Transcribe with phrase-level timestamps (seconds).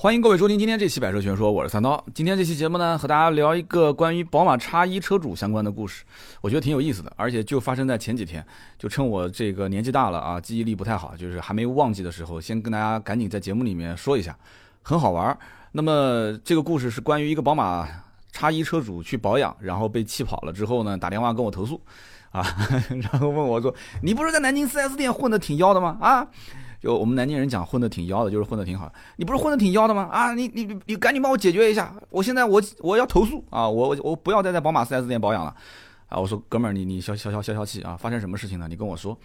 [0.00, 2.02] 欢迎各位收听今天这期《百车全说》，我是三刀。
[2.14, 6.04] 今天这期节目呢，和大家聊一个关于宝马叉一车主相关的故事，
[6.40, 8.42] 我觉得挺有意思的，而且就发生在前几天。
[8.78, 14.34] 就趁我这个年纪大了啊，记忆力不太好，就是还没忘记的时候，先跟大家赶紧在节目里面说一下，
[14.80, 15.38] 很好玩。
[15.70, 17.86] 那么这个故事是关于一个宝马
[18.32, 21.78] 叉一车主去保养，然后被气跑了之后呢，打电话跟我投诉，
[22.30, 22.42] 啊，
[22.88, 25.98] 然后问我说：“你不是在南京 4S 店混的挺妖的吗？
[26.00, 26.26] 啊？”
[26.80, 28.90] 就我们南京人讲混得挺妖的，就是混得挺好。
[29.16, 30.08] 你不是混得挺妖的吗？
[30.10, 31.94] 啊，你你你赶紧帮我解决一下！
[32.08, 33.68] 我现在我我要投诉啊！
[33.68, 35.54] 我我我不要再在宝马 4S 店保养了
[36.08, 36.18] 啊！
[36.18, 37.96] 我说哥们儿，你你消消消消消气啊！
[37.96, 38.66] 发生什么事情呢？
[38.66, 39.16] 你跟我说。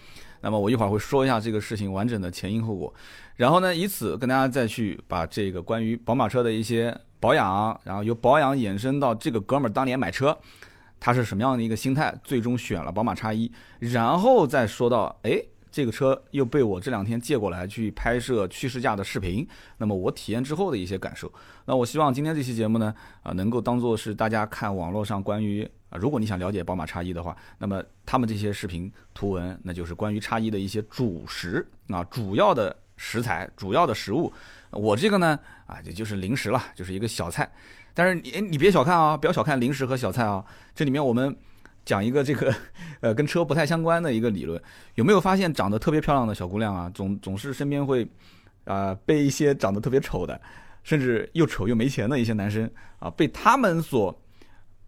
[0.41, 2.93] 那么我一会儿会说一下这个事情完整的前因后果，
[3.37, 10.37] 然后呢，以此跟大家再去把这个关于宝马车的一些保养，然后由保养衍生到这个哥们儿当年买车，
[10.99, 15.41] 他是什么样的一个心态，最终选了宝马叉一，然后再说到哎。
[15.75, 19.45] 这个车又被我这两天借过来去拍摄去试驾的视频，
[19.77, 21.29] 那么我体验之后的一些感受，
[21.65, 34.31] 那我希望今天这期节目呢，啊，能够当做是大家看网络上关于啊，如果你想了解宝马叉一的话，那么他们这些视频图文，那就是关于叉一的一些主食啊，主要的食材，主要的食物。
[34.71, 37.51] 我这个呢，啊，也就是零食了，就是一个小菜。
[37.93, 41.35] 但是你你别小看啊，不要小看零食和小菜啊，这里面我们。
[41.85, 42.53] 讲一个这个，
[42.99, 44.61] 呃，跟车不太相关的一个理论，
[44.95, 48.07] 有没有发现长得特别漂亮的小姑娘啊，总总是身边会，
[48.65, 50.41] 啊，被一些长得特别丑的，
[50.83, 52.69] 甚至又丑又没钱的一些男生
[52.99, 54.19] 啊，被他们所，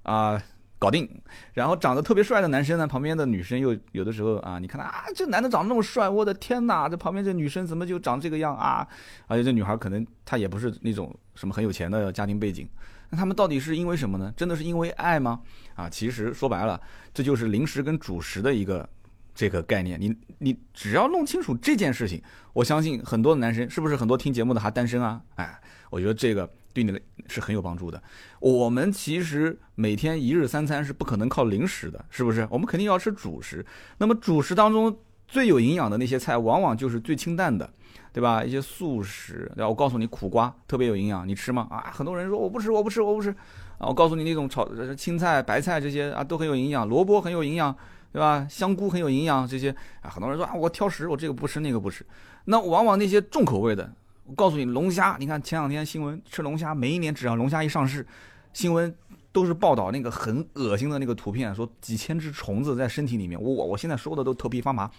[0.04, 0.42] 啊，
[0.80, 1.08] 搞定。
[1.54, 8.88] 然后长得特别帅的男生呢，旁边的女生又有的时候啊，你看他啊，这男的长得那么帅，我的天哪，这旁边这女生怎么就长这个样啊？
[9.28, 12.67] 而且这女孩可能她也不是那种什么很有钱的家庭背景。
[13.09, 14.33] 那他们到底是因为什么呢？
[14.36, 15.41] 真的是因为爱吗？
[15.75, 16.80] 啊，其实说白了，
[17.14, 18.88] 这就是零食跟主食的一个
[19.33, 19.99] 这个概念。
[19.99, 22.22] 你你只要弄清楚这件事情，
[22.53, 25.22] 我相信很多男生是不是很多听节目的还单身啊？
[25.36, 28.02] 哎，我觉得这个对你的是很有帮助的。
[28.39, 32.47] 我们其实每天一日三餐是不可能靠零食的，是不是？
[32.52, 33.66] 我们肯定要吃主食。
[33.99, 37.70] 那么主食当中最有营养的那些菜，往往就是最清淡的。
[38.14, 38.43] 对吧？
[38.43, 39.70] 一些素食，对吧？
[39.70, 41.67] 我告诉你，苦瓜特别有营养，你吃吗？
[41.70, 43.30] 啊，很多人说我不吃，我不吃，我不吃。
[43.77, 47.76] 啊，我告诉你，那种炒青菜、白菜这些啊，都很有营养，萝卜很有营养，
[48.11, 48.48] 对吧？
[48.49, 49.70] 香菇很有营养，这些
[50.02, 52.04] 啊，很多人说啊，我挑食，我这个不吃，那个不吃。
[52.45, 53.94] 那往往那些重口味的，
[54.26, 58.04] 我告诉你，龙虾，你看前两天新闻吃龙虾，每一年只要龙虾一上市，
[58.52, 58.92] 新闻
[59.37, 64.89] 都是报道那个很恶心的那个图片，说几千只虫子在身体里面，我我现在说的都头皮发麻，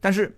[0.00, 0.36] 但是。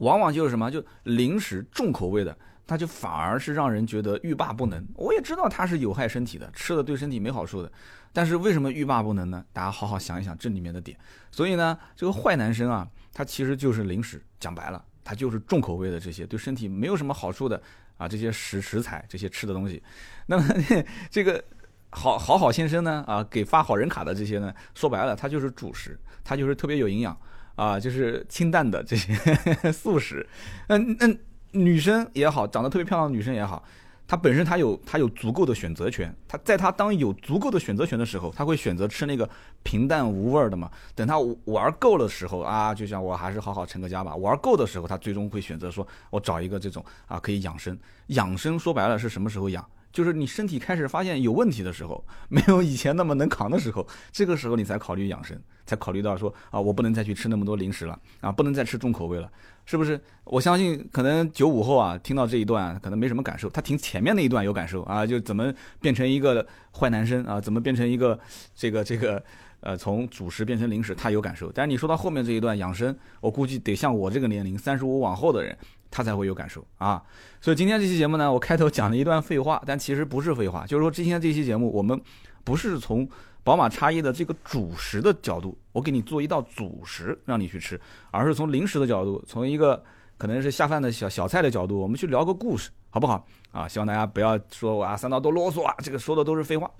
[0.00, 2.34] 往往就是什么，就零食重口味的，
[2.66, 4.82] 它就反而是让人觉得欲罢不能。
[4.94, 7.70] 我也知道它是有害身体的，吃了对身体没好处的，
[8.10, 9.44] 但是为什么欲罢不能呢？
[9.52, 10.98] 大家好好想一想这里面的点。
[11.30, 17.62] 所以呢，这个坏男生啊，他其实就是零食，讲白了，他就是重口味的这些对身体没有什么好处的
[17.98, 19.82] 啊，这些食食材，这些吃的东西。
[20.24, 20.48] 那么
[21.12, 21.44] 这个
[21.90, 27.16] 好好好先生呢，啊，给发好人卡的这些呢，说白了，他就是主食，他就是特别有营养。
[27.56, 29.12] 啊，就是清淡的这些
[29.70, 30.26] 素食，
[30.68, 31.18] 嗯嗯，
[31.50, 33.62] 女生也好，长得特别漂亮的女生也好，
[34.08, 39.28] 她本身她有她有足够的选择权，她在她当有足够的选择权的时候，她会选择吃那个
[39.62, 40.70] 平淡无味的嘛。
[40.94, 44.16] 等她玩够了时候啊，就像我还是好好成个家吧。
[44.16, 47.78] 玩够的时候，她最终会选择说，我找一个这种啊可以养生。
[48.06, 49.62] 养生说白了是什么时候养？
[49.92, 55.36] 就是你身体开始发现有问题的时候，没有以前那么能扛的时候，这个时候你才考虑养生，
[55.66, 59.30] 才考虑到说啊，我不能再去吃那么多零食了啊，不能再吃重口味了，
[59.66, 60.00] 是不是？
[60.24, 68.18] 我相信可能九五后啊，听到这一段可能没什么感受，他听前面那一段有感受啊，就怎么变成一个坏男生啊，怎么变成一个
[68.54, 69.20] 这个这个
[69.60, 71.50] 呃从主食变成零食，他有感受。
[71.50, 75.56] 但是你说到后面这一段养生，我估计得像我这个年龄三十五往后的人。
[75.90, 77.02] 他才会有感受啊，
[77.40, 82.00] 所以今天这期节目呢，我开头讲了一段废话，但其实不是废话，就是说今天这期节目我们
[82.44, 83.08] 不是从
[83.42, 87.80] 宝马叉一的这个主食的角度，我给你做一道主食让你去吃，
[88.10, 89.82] 而是从零食的角度，从一个
[90.16, 93.26] 可能是下饭的小小菜的角度，我们去聊个故事，好不好？
[93.50, 96.70] 啊，希望大家不要说我啊三刀多啰嗦啊，这个说的都是废话。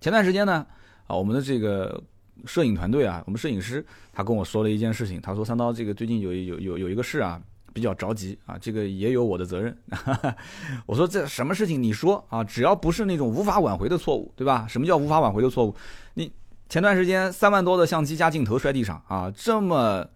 [0.00, 0.64] 前段时间呢，
[1.06, 2.00] 啊，我们的这个
[2.44, 7.42] 摄影团队啊，我们摄影师他跟我说了一件事情，他说三刀这个最近有有有有一个事啊。
[7.76, 9.76] 比较着急啊，这个也有我的责任。
[10.86, 14.66] 我说这什么事情你说啊，只要不是那种无法挽回的错误，对吧？
[14.66, 15.76] 什么叫无法挽回的错误？
[16.14, 16.32] 你
[16.70, 20.08] 前段时间三万多的相机加镜头摔地上啊，这么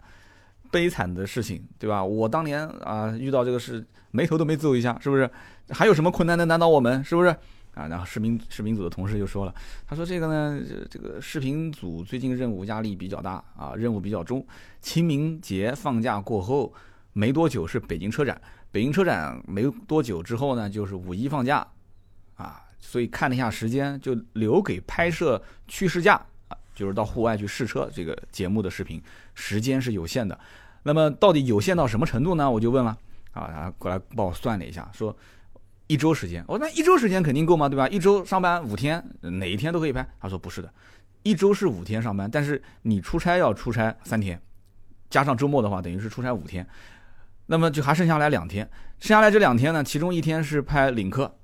[0.71, 2.03] 悲惨的事情，对吧？
[2.03, 5.29] 我当年啊遇到这个事，眉头都没皱一下，是不是？
[5.69, 7.03] 还有什么困难能难倒我们？
[7.03, 7.29] 是不是？
[7.75, 9.53] 啊，然后视频视频组的同事就说了，
[9.87, 10.59] 他说这个呢，
[10.89, 14.43] 这个视频组最近任务压力比较大啊，任务比较重，
[14.81, 16.73] 清明节放假过后。
[17.13, 18.41] 没多久是北京车展，
[18.71, 21.65] 北京车展没多久之后呢，就是五一放假，
[22.35, 26.15] 啊，所以看了一下时间，就留给拍摄去试驾
[26.47, 29.01] 啊，就是到户外去试车这个节目的视频，
[29.35, 30.39] 时间是有限的。
[30.83, 32.49] 那么到底有限到什么程度呢？
[32.49, 32.97] 我就问了
[33.33, 35.15] 啊，他过来帮我算了一下，说
[35.87, 36.43] 一周时间。
[36.47, 37.69] 我说那一周时间肯定够吗？
[37.69, 37.87] 对吧？
[37.89, 40.07] 一周上班五天，哪一天都可以拍。
[40.19, 40.73] 他说不是的，
[41.23, 44.41] 一周是五天上班，但是你出差要出差三天，
[45.09, 46.65] 加上周末的话，等于是出差五天。
[47.51, 48.65] 那么就还剩下来两天，
[49.01, 51.35] 剩下来这两天呢，其中一天是拍领克，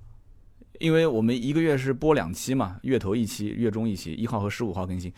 [0.80, 5.12] 因为我们一个月是播两期嘛，月头一期，月中一期，一号和十五号更新，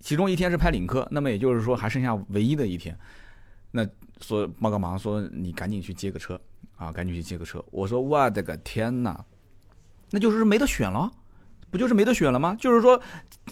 [0.00, 2.94] 其中一天是拍领克，那么也就是说还剩下唯一的一天。
[3.70, 3.82] 那
[4.20, 6.38] 说帮个忙，说你赶紧去接个车。
[6.76, 7.64] 啊，赶紧去接个车。
[7.72, 9.24] 我说我的个天哪，
[10.10, 11.10] 那就是没得选了，
[11.70, 12.54] 不就是没得选了吗？
[12.60, 13.02] 就是说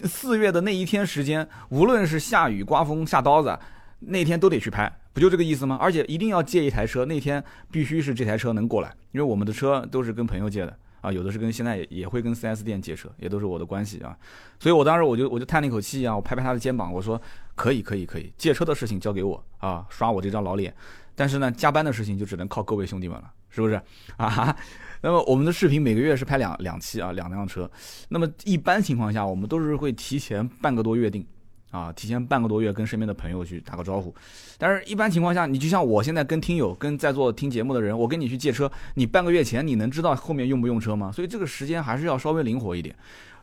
[0.03, 3.59] 四月的那一天时间，无论是下雨、刮风、下刀子，
[3.99, 5.79] 那天都得去拍，不就这个意思吗？
[5.81, 10.77] 而且一定要借一台车，那天必须是这台车能过来，因为我们的车都是跟朋友借的。
[11.01, 14.15] 啊，有的是跟现在也会跟 4S 店借车，也都是我的关系啊，
[14.59, 17.19] 所以我当时我就我就叹了一口气啊，我拍拍他的肩膀，我说
[17.55, 20.71] 可以可以可以，借车的事情交给我啊，刷我这张老脸，
[21.15, 23.79] 但是呢，加班的事情就只能靠各位兄弟们了，是不是
[24.17, 24.55] 啊？
[25.01, 27.69] 那么我们的视频每个月是拍两两期啊，两辆车，
[28.09, 31.25] 那么一般情况下我们都是会提前半个多月定。
[31.71, 34.13] 啊，提前半个多月跟身边的朋友去打个招呼，
[34.57, 41.11] 但是一般情况下，你就像我现在跟听友、跟在座听节目的人，我跟你去借车，你半个月前你能知道后面用不用车吗？
[41.11, 42.95] 所以这个时间还是要稍微灵活一点。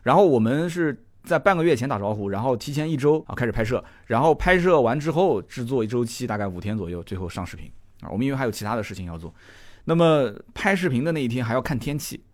[0.03, 8.09] 然后我们是在半个月前打招呼，然后提前一周啊开始拍摄，然后拍摄完之后制作一周期，大概五天左右，最后上视频啊。
[8.11, 9.32] 我们因为还有其他的事情要做，
[9.85, 12.25] 那么拍视频的那一天还要看天气，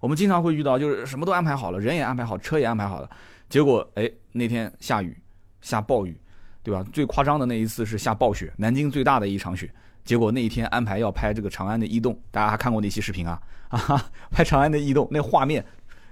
[0.00, 3.10] 我们经常会遇到就是什么都安排好了，人也安排好，车也安排好了，
[3.50, 5.14] 结果哎那天下雨。
[5.60, 6.16] 下暴雨，
[6.62, 6.84] 对吧？
[6.92, 9.70] 最夸张的那一次是下暴雪，南京最大的一场雪。
[10.04, 13.40] 结果那一天安排要拍这个长安的逸动，大家还看过那期视频啊？
[13.68, 15.64] 啊，拍长安的逸动，那画面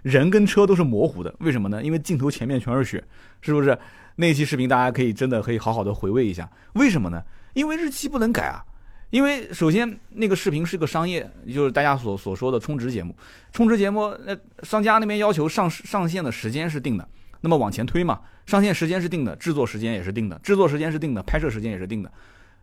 [0.03, 1.83] 人跟车都是模糊的，为什么呢？
[1.83, 3.03] 因为镜头前面全是雪，
[3.41, 3.79] 是不是？
[4.17, 7.23] 那期视频大家可以真的可以好好的回味一下，为什么呢？
[7.53, 8.65] 因为日期不能改啊。
[9.11, 13.15] 因为首先那个视频是个商业，就是大家所所说的充值节目，
[13.53, 17.09] 充值节目那商家那边要求上上线的时间是定的。
[17.45, 22.11] 那么往前推嘛，上线时间是定的，制作时间也是定的，制作时间是定的，拍摄时间也是定的。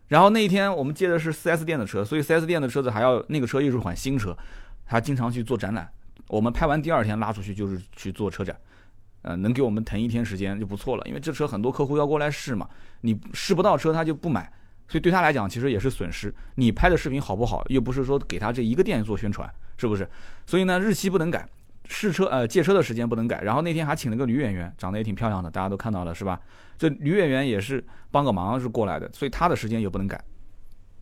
[0.08, 4.36] 然后那一天我们借的是 4S 店的车，所以 4S 店的车子还要那个车又是款新车，
[4.84, 5.88] 他经常去做展览。
[6.26, 8.56] 我们拍完第二天拉出去就是去做车展，
[9.22, 11.06] 呃，能给我们腾一天时间就不错了。
[11.06, 12.68] 因为这车很多客户要过来试嘛，
[13.02, 14.52] 你试不到车他就不买，
[14.88, 16.34] 所以对他来讲其实也是损失。
[16.56, 20.08] 你拍的视频好不好，又不是说给他这一个店做宣传，是不是？
[20.44, 21.48] 所以呢，日期不能改。
[21.92, 26.40] 试车呃借车的时间不能改，然后那天还请了个女演员，长得也挺漂亮的，大家都看到了是吧？
[26.78, 30.18] 这女演员也是帮个忙是过来的，所以她的时间也不能改，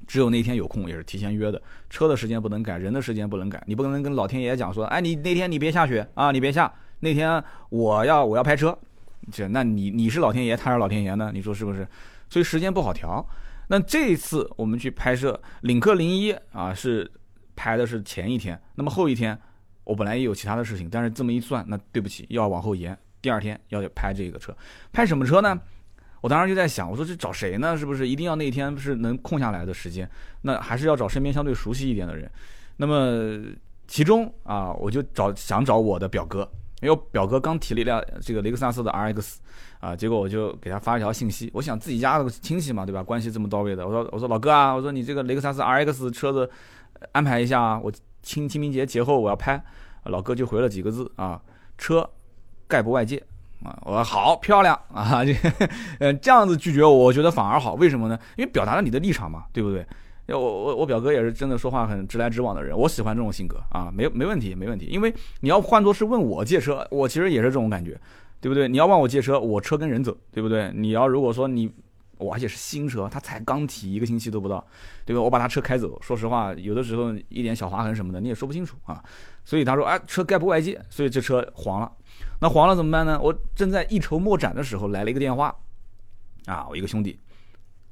[0.07, 1.63] 只有那天有空也是提前约的。
[1.89, 8.77] 车的时间不能改，人的时间不能改，你不可能跟老天爷讲说，哎你那天你别下雪啊，你别下，那天我要我要拍车，
[9.31, 11.31] 这那你你是老天爷，他是老天爷呢？
[11.33, 11.87] 你说是不是？
[12.29, 13.25] 所以时间不好调。
[13.69, 17.09] 那这一次我们去拍摄领克零一啊，是
[17.55, 19.39] 拍的是前一天，那么后一天。
[19.85, 22.97] 我本来也有其他的事情，但是这么一算，那对不起，要往后延。
[23.23, 24.57] 第二天要拍这个车，
[24.93, 25.61] 拍什么车呢？
[26.23, 27.77] 我当时就在想，我说这找谁呢？
[27.77, 30.09] 是不是一定要那天是能空下来的时间？
[30.43, 32.31] 那还是要找身边相对熟悉一点的人。
[32.79, 33.43] 那么
[33.87, 36.51] 其中啊，我就找想找我的表哥，
[36.81, 39.37] 因为表哥刚提了一辆这个雷克萨斯的 RX
[39.81, 43.03] 啊，结果我就给他发一条信息，我想自己家的亲戚嘛，对吧？
[43.03, 46.51] 关系这么到位的，我说我说老哥啊，我说你这个雷克萨斯 RX 车子
[47.13, 47.93] 安排一下啊，我。
[48.23, 49.63] 清清明节节后我要拍，
[50.05, 51.41] 老哥就回了几个字啊，
[51.79, 52.09] 车
[52.69, 53.17] 概不外借
[53.63, 55.35] 啊，我说好漂亮啊， 这
[55.99, 58.19] 呃这样子拒绝我，我觉得反而好，为什么呢？
[58.37, 59.87] 因为表达了你的立场嘛，对不对？
[60.27, 68.01] 我我我表哥也是真的说话很直来直往的人，我喜欢这种性格啊，没没问题没问题，因为你要换作是问我借车，我其实也是这种感觉，
[68.41, 68.69] 对不对？
[68.69, 70.71] 你要问我借车，我车跟人走，对不对？
[70.75, 71.73] 你要如果说你。
[72.21, 74.65] 我而且是新车，他才刚提一个星期都不到，
[75.05, 75.23] 对吧？
[75.23, 79.03] 我把他车开走，说实话，有的时候一点小划痕什么的你也说不清楚啊。
[79.45, 81.91] 所以他说，哎，车概不外借，所以这车黄了。
[82.41, 83.19] 那黄了怎么办呢？
[83.21, 85.55] 我正在一筹莫展的时候，来了一个电话，
[86.47, 87.19] 啊，我一个兄弟，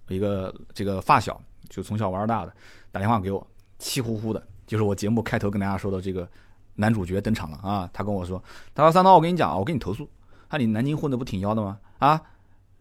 [0.09, 2.53] 一个这个发小，就从小玩大的，
[2.93, 3.45] 打电话给我，
[3.79, 6.29] 气呼呼的，就是我节目开头跟大家说的这个
[6.75, 7.89] 男主角登场了啊。
[7.93, 8.43] 他跟我说，
[8.75, 10.09] 他说三刀，我跟你讲啊，我跟你投诉，
[10.49, 11.79] 看你南京混的不挺妖的吗？
[11.99, 12.23] 啊？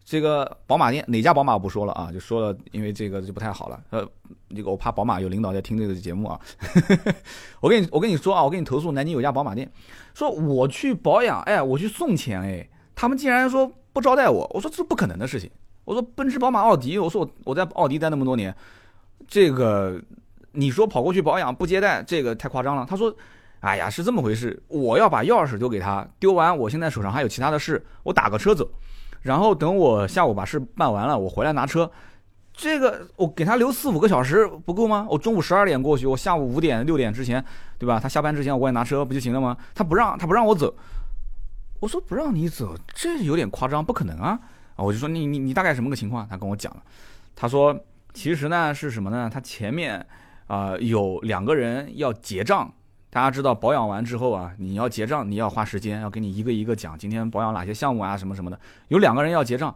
[0.07, 2.09] 这个宝马店哪家宝马不说了啊？
[2.13, 3.83] 就说了，因为这个就不太好了。
[3.89, 4.07] 呃，
[4.55, 6.39] 这个我怕宝马有领导在听这个节目啊。
[7.59, 9.69] 我跟你我跟你说啊，我跟你投诉，南京有家宝马店，
[10.13, 14.49] 说我去保养，哎，我去送钱，哎，他们竟然说不招待我。
[14.53, 15.51] 我说这是不可能的事情。
[15.83, 18.55] 我说奔驰、宝马、奥迪，我说我我在奥迪待那么多年，
[19.27, 20.01] 这个
[20.53, 22.87] 你说跑过去保养不接待，这个太夸张了。
[22.89, 23.13] 他说，
[23.59, 28.65] 哎呀，是这么回事，我要把钥匙丢给他，丢完我现在手上还有其他的事，我打个车走，
[29.27, 31.91] 然后等我下午把事办完了，我回来拿车。
[32.53, 35.05] 这个我给他留四五个小时不够吗？
[35.09, 37.43] 我中午十二点过去，我下午五点六点之前，
[37.77, 37.99] 对吧？
[37.99, 39.55] 他下班之前我过来拿车不就行了吗？
[39.75, 40.73] 他不让他不让我走，
[41.81, 44.39] 我说不让你走，这有点夸张，不可能啊！
[44.77, 46.25] 啊，我就说你你你大概什么个情况？
[46.27, 46.81] 他跟我讲了，
[47.35, 47.77] 他说
[48.13, 49.29] 其实呢是什么呢？
[49.31, 50.03] 他前面
[50.47, 52.73] 啊有两个人要结账，
[53.17, 58.59] 大家知道保养完之后啊，你要结账，你要花时间，要给你一个一个讲今天保养哪些项目啊什么什么的，
[58.89, 59.73] 有两个人要结账。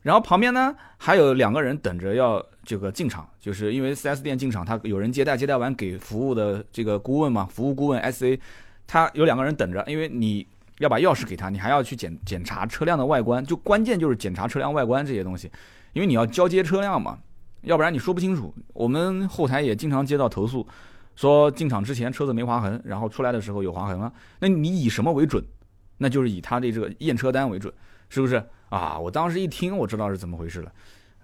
[0.00, 8.36] 然后旁边呢还有两个人等着要这个进场，就是因为 4S 店进场，他有人接待，接待完给服务的这个顾问嘛，服务顾问 SA，
[8.88, 10.44] 他有两个人等着，因为你
[10.78, 15.48] 要把钥匙给他，你还要去检检查车辆的外观，就关键就是检查车辆外观这些东西，
[15.92, 17.20] 因为你要交接车辆嘛，
[17.60, 18.52] 要不然你说不清楚。
[18.72, 20.66] 我们后台也经常接到投诉，
[21.14, 25.42] 说进场之前车子没划痕，然后出来的时候有划痕了，那你以什么为准？
[25.98, 27.72] 那就是以他的这个验车单为准，
[28.08, 28.42] 是不是？
[28.70, 28.98] 啊！
[28.98, 30.72] 我当时一听，我知道是怎么回事了，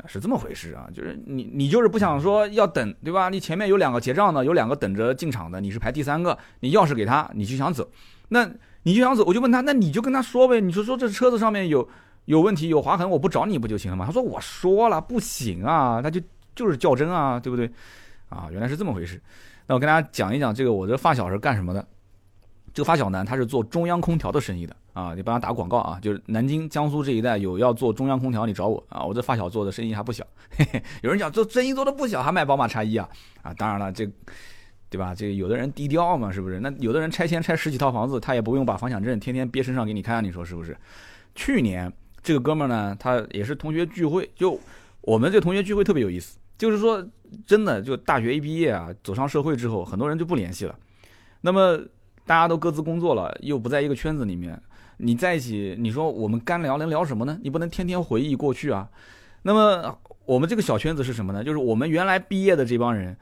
[0.06, 3.30] 是这么回事啊，就是你你就是不想说要等，对吧？
[3.30, 7.90] 你前面有两个结账的，有两个等着进场的，你是排第三个，你钥匙给他，你就想走，
[8.28, 8.48] 那
[8.82, 11.88] 你就想走，我就问他，那你就跟他说呗，你说说这车子上面有
[12.26, 14.04] 有问题，有划痕，我不找你不就行了吗？
[14.04, 16.20] 他说我说了不行啊，他就
[16.54, 17.68] 就是较真啊，对不对？
[18.28, 19.20] 啊，原来是这么回事。
[19.68, 21.86] 那我跟大家讲一讲这个我这发小是干什么的。
[22.74, 30.24] 这个发小呢，他是做中央空调的生意的啊，你帮他打广告啊，就是南京、江苏这一带有要做中央空调，你找我啊，我这发小做的生意还不小。
[30.50, 33.08] 嘿嘿，有人讲做生意做的不小，还卖宝马叉一啊
[33.42, 34.08] 啊，当然了，这
[34.88, 35.14] 对吧？
[35.14, 36.60] 这有的人低调嘛，是不是？
[36.60, 40.76] 那有的人拆迁拆十几套房子，他也不用把房产证天天憋身上给你看，你说是不是？
[41.34, 44.58] 去年这个哥们儿呢，他也是同学聚会，就
[45.00, 47.04] 我们这同学聚会特别有意思，就是说
[47.46, 50.74] 真的，就大学一毕业啊，走上社会之后，很多人就不联系了。
[51.40, 51.78] 那么
[52.26, 54.60] 大家都各自工作了，又不在一个圈子里面，
[54.98, 57.38] 你在一起，你说我们干聊能聊什么呢？
[57.42, 58.88] 你不能天天回忆过去啊。
[59.42, 61.44] 那么我们这个小圈子是什么呢？
[61.44, 63.16] 就是我们原来毕业的这帮人，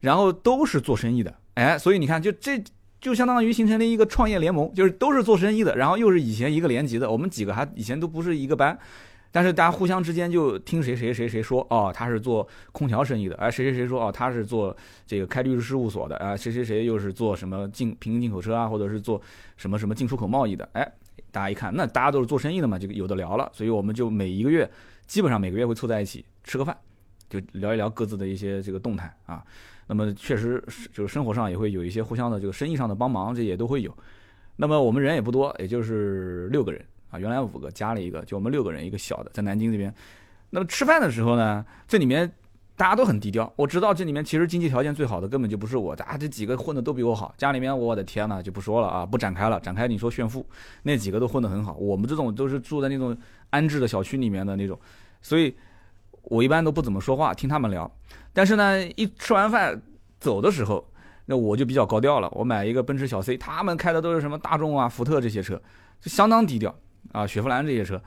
[0.00, 2.62] 然后都是做生意的，哎，所以你看，就这
[3.00, 8.78] 就相当于形成了一个创业联盟，就是都是做生意的，然后又是以前一个年级的，我们几个还以前都不是一个班。
[9.30, 14.74] 但是大家互相之间就听谁谁谁谁说哦，他是做空调生意的，哎，谁谁谁说哦，他是做
[15.06, 19.20] 这个开律师事务所的，啊，谁谁谁又是做什么进平行进口车啊，或者是做
[19.56, 20.92] 什么什么进出口贸易的，哎，
[21.30, 24.68] 大家一看，那大家都是做生意的嘛，就有的聊了，所以我们就每一个月
[25.06, 26.76] 基本上每个月会凑在一起吃个饭，
[27.28, 29.44] 就聊一聊各自的一些这个动态啊。
[29.86, 33.94] 那么确实就是生活上也会有一些互相的这个生意上的帮忙，这也都会有。
[34.56, 36.84] 那么我们人也不多，也就是六个人。
[37.10, 39.92] 啊，原来五个加了一个，就我们六个人，一个小的在南京这边。
[40.50, 42.30] 那么吃饭的时候呢，这里面
[42.76, 43.52] 大家都很低调。
[43.56, 47.34] 我知道这里面其实经济条件最好的根本就不是我，啊，这几个混的都比我好。
[47.36, 50.46] 家里面我的天呐，就不说了啊，不展开了，展开你说炫富，
[50.82, 51.74] 那几个都混得很好。
[51.74, 53.16] 我们这种都是住在那种
[53.50, 54.78] 安置的小区里面的那种，
[55.20, 55.54] 所以
[56.22, 57.90] 我一般都不怎么说话，听他们聊。
[58.32, 59.80] 但是呢，一吃完饭
[60.20, 60.86] 走的时候，
[61.26, 62.28] 那我就比较高调了。
[62.32, 65.60] 我买一个奔驰小 C，他们开的都是什么大众啊、福特这些车，
[66.00, 66.74] 就相当低调。
[67.12, 68.00] 啊，雪佛兰这些车，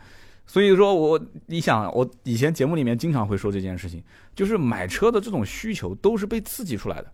[0.45, 4.03] 所以说我你想，我以前节目里面经常会说这件事情，
[4.36, 7.12] 就是买车的这种需求都是被刺激出来的，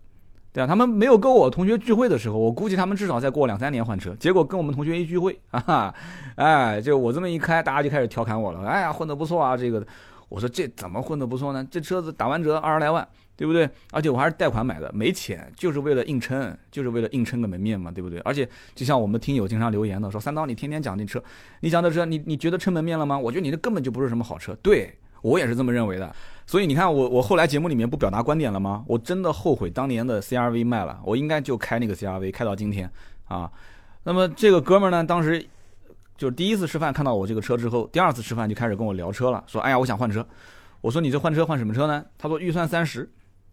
[0.52, 5.94] 对啊，他们没有跟我同学聚会的时候，我估计他们至少再过两三年换车，结果跟我们同学一聚会，哈哈，
[6.36, 9.86] 哎，就我这么一开，大家就开始调侃我了，哎呀，混得不错啊，这个，
[10.28, 11.66] 我说这怎么混得不错呢？
[11.70, 13.06] 这车子打完折二十来万。
[13.38, 13.70] 对不对？
[13.92, 18.18] 而且我还是贷款买的，没钱，就是为了硬撑，就是为了硬撑个门面嘛，对不对？
[18.24, 21.22] 而且就像我们听友经常留言的说，三刀你天天讲那车，
[21.60, 23.16] 你讲的车，你你觉得撑门面了吗？
[23.16, 24.92] 我觉得你这根本就不是什么好车，对
[25.22, 26.12] 我也是这么认为的。
[26.48, 28.82] 所以你看我我后来节目里面不表达观点了吗？
[28.88, 32.90] 我真的后悔当年的 CRV 卖了，我应该就开那个 CRV 开到今天
[33.28, 33.48] 啊。
[34.02, 35.40] 那么这个哥们呢，当时
[36.16, 40.26] 就是第一次吃饭看到我这个车之后，第二次吃饭就开始跟我聊车了，说哎呀我想换车，
[40.80, 42.04] 我说你这换车换什么车呢？
[42.18, 43.08] 他说预算三十。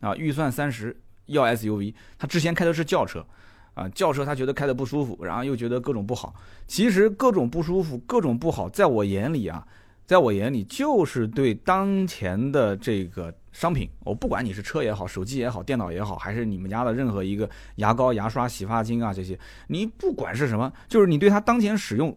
[0.06, 0.96] 啊，预算三十
[1.26, 3.26] 要 SUV，他之前开的是轿车，
[3.74, 6.36] 啊，轿车他觉得开的不舒服，然后又觉得各种不好。
[6.68, 9.68] 其实各种不舒服、各种不好，在我眼里啊，
[10.06, 22.16] 在我眼里就是对当前的这个商品，我不管你是车也好、手机也好、电脑也好，还是你们家的任何一个牙膏、牙刷、洗发精啊这些，你不管是什么，就是你对它当前使用，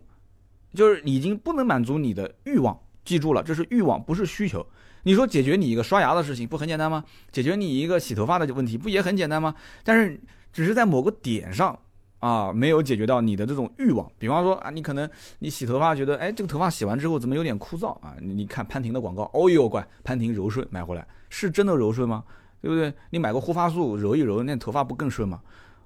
[0.75, 2.79] 就是已经不能满足你的欲望。
[3.03, 4.67] 记住了，这是欲望，不是需求。
[5.09, 7.03] 你说解决你一个刷牙的事情不很简单吗？
[7.33, 9.55] 解决你一个洗头发的问题不也很简单吗？
[9.83, 10.21] 但是
[10.53, 11.79] 只是在某个点上
[12.19, 14.07] 啊，没有解决到你的这种欲望。
[14.19, 18.17] 比方说啊，你可能你洗头发觉得，哎，这个头发洗完之后怎么有点枯燥啊？
[18.21, 22.23] 你看潘婷的广告，哦呦乖，潘婷柔顺买回来是真的柔顺吗？
[22.61, 22.93] 对不对？
[23.09, 25.41] 你买个护发素揉一揉，那头发不更顺吗？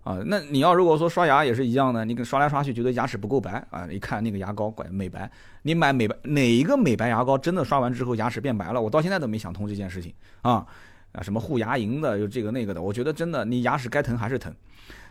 [0.05, 5.31] 啊，那你要如果说刷牙也是一样的，你刷来刷去觉得牙齿不够白啊，一看那个牙膏管美白，
[5.63, 8.83] 你买美白哪一个美白牙膏真的刷完之后牙齿变白了？
[8.83, 10.67] 我到现在都没想通这件事情啊
[11.13, 14.53] 啊，什么护牙龈的，又这个那个的，我觉得真的你牙齿该疼还是疼，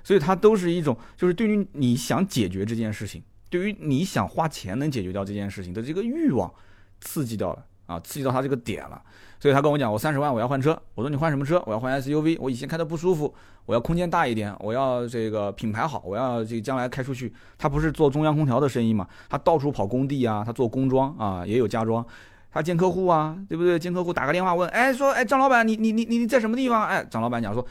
[0.04, 6.54] 所以它都是一种，就是对于你想解决这件事情，对于你想花钱能解决掉这件事情的这个欲望，
[7.00, 7.66] 刺激掉了。
[7.92, 9.02] 啊，刺激到他这个点了，
[9.40, 10.80] 所以他跟我讲，我三十万我要换车。
[10.96, 11.62] 我说你换什么车？
[11.66, 12.38] 我要换 SUV。
[12.40, 13.34] 我以前开的不舒服，
[13.66, 17.34] 我要空间大一点，我要这个品牌好，我要这个将来开出去。
[17.58, 19.06] 他不是做中央空调的生意嘛？
[19.30, 22.06] 他到处跑工地啊，他做工装啊，也有家装，
[22.52, 23.78] 他见客户啊，对不对？
[23.78, 26.86] 见客户打个电话问，哎，说，哎，张老板，你你你你你在什么地方？
[26.88, 27.66] 哎，张老板讲说，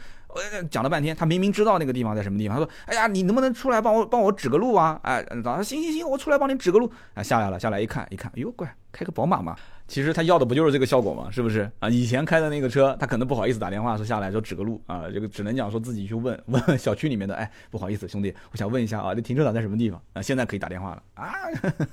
[0.69, 2.57] 讲了半天，他明明知道那个地方在什么地方。
[2.57, 4.99] 他说，哎呀，你能不能出来帮我帮我指个路啊？
[5.03, 6.91] 哎，他说行行行，我出来帮你指个路。
[7.13, 9.55] 哎，下来了，下来一看一看，哎呦，乖，开个宝马嘛。
[9.91, 11.29] 其实他要的不就是这个效果吗？
[11.29, 11.89] 是不是啊？
[11.89, 20.21] 以前开的那个车，他可能不好意思打电话说下来说指个路啊，这个只能讲说自己去问问小区里面的，哎，不好意思兄弟，我想问一下啊，这停车场在什么地方啊？
[20.21, 21.33] 现在可以打电话了啊。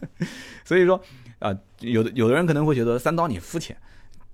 [0.64, 1.02] 所以说
[1.40, 3.76] 啊，有的有的人可能会觉得三刀你肤浅，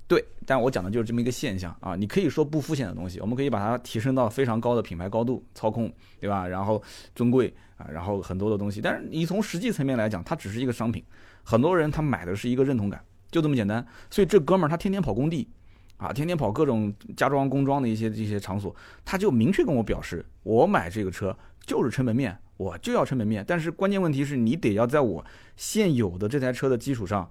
[0.06, 1.97] 对，但我讲的就是这么一个现象啊。
[1.97, 5.90] 你可以说不肤浅的东西，我们可以把它提升到非常高的品牌高度、操控，
[6.21, 6.47] 对吧？
[6.47, 6.83] 然后
[7.14, 11.02] 尊贵啊，然后很多的东西，但是你从实际层面来讲，它只是一个商品，
[11.42, 13.02] 很多人他买的是一个认同感。
[13.35, 15.49] 就这么简单，所以这哥们儿他天天跑工地，
[15.97, 18.73] 啊，天天跑各种家装工装的一些这些场所，
[19.05, 21.37] 他就明确跟我表示，我买这个车
[21.67, 23.45] 就是撑门面，我就要撑门面。
[23.45, 25.25] 但是关键问题是你得要在我
[25.57, 27.29] 现有的这台车的基础上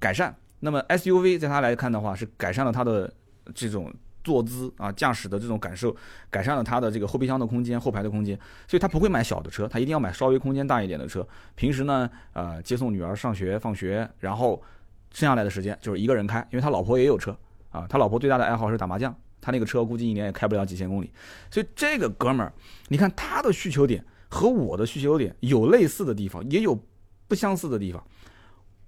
[0.00, 0.34] 改善。
[0.58, 3.08] 那么 SUV 在他来看的话，是改善了他的
[3.54, 3.94] 这种
[4.24, 5.94] 坐姿啊，驾驶的这种感受，
[6.28, 8.36] 改善了他的这个后备箱的空间、后排的空间。
[8.66, 11.24] 所以他不会买小的车，他一定要买稍微空间大一点的车。
[11.54, 14.60] 平时呢，呃，接送女儿上学放学，然后。
[15.12, 17.36] 剩下来的时间就是一个人开，因为他老婆也有车
[17.70, 21.10] 啊，他老婆最大的爱好是打麻将，他那个车估计一年也开不了几千公里，
[21.50, 22.52] 所以这个哥们儿，
[22.88, 26.78] 你看他的需求点和我的需求点有类似的地方，也有
[27.26, 28.02] 不相似的地方。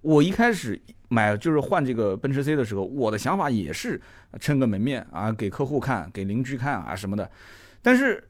[0.00, 4.00] 我一开始买就是换这个奔驰 C 的时候，我的想法也是
[4.40, 7.30] 撑个门面啊，给客户看，给邻居看啊什么的。
[7.82, 8.28] 但是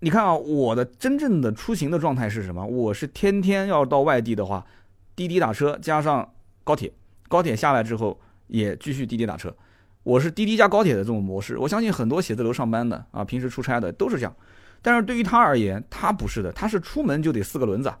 [0.00, 2.66] 你看啊，我的真正的出行的状态是什么？
[2.66, 4.66] 我是天天要到外地的话，
[5.14, 6.92] 滴滴打车加上高铁。
[7.28, 9.54] 高铁下来之后也继续滴滴打车，
[10.02, 11.56] 我是滴滴加高铁的这种模式。
[11.58, 14.36] 我相信很多写字楼上班的啊，平时出差的都是这样。
[14.82, 17.92] 但是对于他而言，他不是的，他是出门就得四个轮子，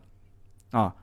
[0.70, 0.94] 啊，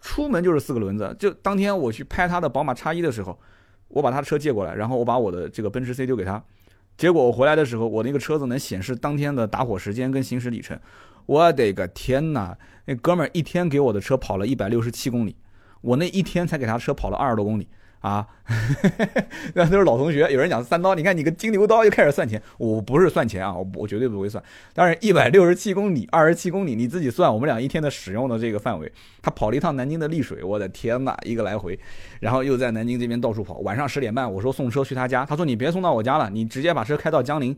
[0.00, 1.14] 出门就是四个轮子。
[1.18, 3.38] 就当天我去拍他的宝马叉一的时候，
[3.86, 6.42] 我把他的车借过来，然后我把我的这个奔驰 C 丢给他，
[6.96, 10.78] 结果我回来的时候，我那个车子能显示当天的打火时间跟行驶里程。
[11.26, 12.56] 我的个天哪！
[12.86, 15.36] 那哥们儿一天给我的车跑了一百六十七公里。
[15.80, 17.68] 我那一天才给他车跑了二十多公里
[18.00, 18.24] 啊，
[19.54, 20.30] 那都是老同学。
[20.30, 24.42] 有人讲三刀，你看你个金牛刀又开始算钱，我不是算钱啊，我我绝对不会算。
[24.72, 28.90] 当然一百六十七公里，二十七公里，你自己算，我们俩一天的使用的这个范围。
[29.20, 31.78] 他跑了一趟南京的丽水，我的天呐，一个来回，
[32.20, 33.58] 然后又在南京这边到处跑。
[33.58, 37.56] 晚上十点半，我说送车去他家，他说你别送到我家了，你直接把车开到江陵。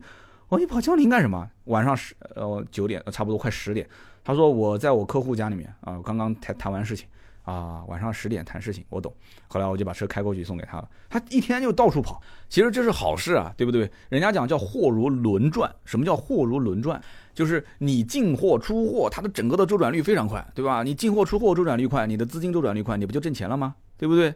[0.49, 1.47] 我说你跑江陵干什么？
[1.65, 3.87] 晚上十呃九点，差不多快十点。
[4.23, 7.07] 他说我在我客户家里面啊，刚刚谈谈完事情。
[7.43, 9.13] 啊，晚上十点谈事情，我懂。
[9.47, 10.89] 后来我就把车开过去送给他了。
[11.09, 13.89] 他一天就到处跑，其实这是好事啊，对不对？
[14.09, 17.01] 人家讲叫货如轮转，什么叫货如轮转？
[17.33, 20.83] 就是你进货出货，它的整个的周转率非常快，对吧？
[20.83, 23.75] 你进货出货周转率快，你的资金周转率快，你不就挣钱了吗？
[23.97, 24.33] 对不对？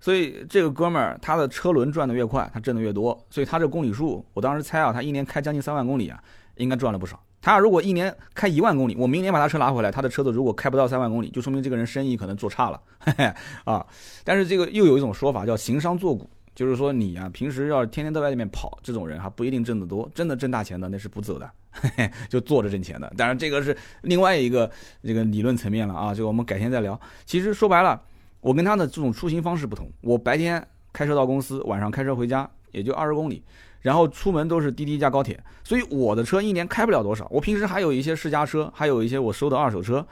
[0.00, 3.18] 所以这个哥们儿他的车轮转的越快，他挣的越多。
[3.28, 6.22] 所以他这公里数，我当时猜啊，他一年开将近三万公里啊，
[6.56, 7.20] 应该赚了不少。
[7.40, 13.32] 他如果一年开一万公里，我明年把他车拿回来，他的车子如果开不到三万公里，就说明这个人生意可能做差了，嘿 嘿
[13.64, 13.86] 啊。
[14.24, 23.12] 但是这个又有一种说法叫行商作股，就是说你啊，平时要是天天在外面跑，这种人哈不一定挣得多，真的挣大钱的那是不走的，嘿嘿，就坐着挣钱的。
[23.16, 24.68] 当然这个是另外一个
[25.02, 27.00] 这个理论层面了啊，这个我们改天再聊。
[27.24, 28.00] 其实说白了，
[28.40, 33.44] 我跟他的这种出行方式不同，我白天开车到公司，晚上开车回家，也就二十公里。
[33.80, 37.26] 然后出门都是滴滴加高铁，所以我的车一年开不了多少。
[37.30, 40.04] 我平时还有一些私家车，还有一些我收的二手车，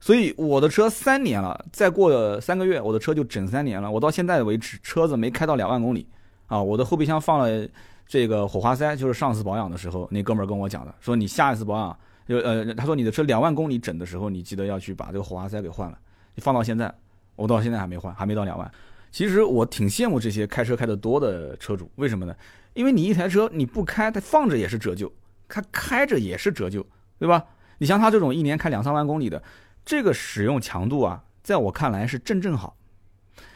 [0.00, 3.90] 所以我的车三年了，再过三个月我的车就整三年了。
[3.90, 6.06] 我到现在为止车子没开到两万公里
[6.46, 6.62] 啊！
[6.62, 7.68] 我的后备箱放了
[8.06, 15.98] 这个火花塞，就是上次保养的时候那哥们儿跟我讲的，说你下一次保养就呃，他说你的车两万公里整的时候，你记得要去把这个火花塞给换了。
[16.34, 16.92] 你放到现在，
[17.36, 18.70] 我到现在还没换，还没到两万。
[19.12, 22.34] 其实我挺羡慕这些开车开得多的车主，为什么呢？
[22.74, 25.12] 因为你一台车你不开，它放着也是折旧，
[25.48, 26.86] 它开着也是折旧，
[27.18, 27.44] 对吧？
[27.78, 29.42] 你像他这种一年开两三万公里的，
[29.84, 32.76] 这个使用强度啊，在我看来是正正好。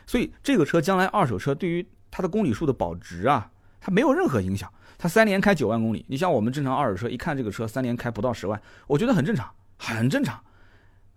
[0.07, 3.51] 所以这个车将来二手车对于它的公里数的保值啊，
[3.81, 4.71] 它没有任何影响。
[4.97, 6.05] 它三年开九万公里。
[6.09, 10.41] 你像我们正常二手车，一看这个车三年开不到十万，我觉得很正常，很正常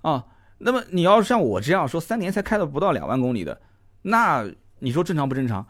[0.01, 0.25] 啊。
[0.59, 3.61] 那么你要像我这样说，三年才开了不到两万公里的，
[4.01, 4.45] 那
[4.79, 5.65] 你说正常不正常？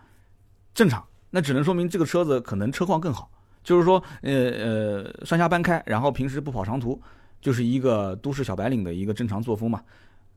[0.73, 3.29] 正常，那只能说明这个车子可能车况更好。
[3.63, 7.01] 就是说，呃呃，上下班开，然后平时不跑长途，
[7.41, 9.83] 就是一个都市小白领的一个正常作风嘛。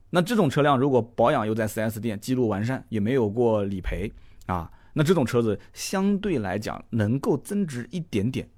[0.09, 4.11] 那这种车辆如果保养又在 4S 店记录完善，也没有过理赔
[4.47, 8.49] 啊，那这种车子相对来讲能够增值一点点，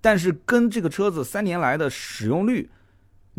[0.00, 2.68] 但是跟这个车子三年来的使用率。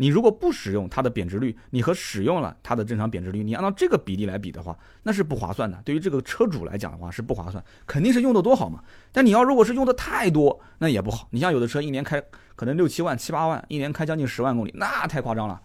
[0.00, 5.76] 你如果不使用它的贬值率，你和使用了它的正常贬值率，你按照这个比例来比的话，那是不划算的。
[5.84, 8.80] 对于这个车主来讲的话是不划算，肯定是用的多好嘛。
[9.10, 11.26] 但你要如果是用的太多，那也不好。
[11.32, 12.22] 你像有的车一年开
[12.54, 15.60] 可能六七万、七八万，一年开将近十万公里，那太夸张了，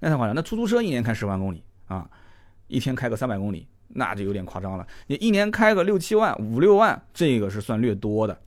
[0.00, 0.34] 那太夸张。
[0.34, 2.08] 那出租车一年开十万公里啊，
[2.68, 4.86] 一天开个三百公里，那就有点夸张了。
[5.08, 8.40] 你一年开个六七万、五六万，这个是算略多的。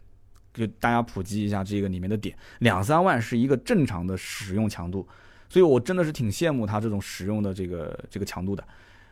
[0.52, 5.08] 就大家普及一下这个里面的点，两三万是一个正常的使用强度。
[5.50, 8.64] 所以，我真的是挺羡慕他这种使用的这个这个强度的。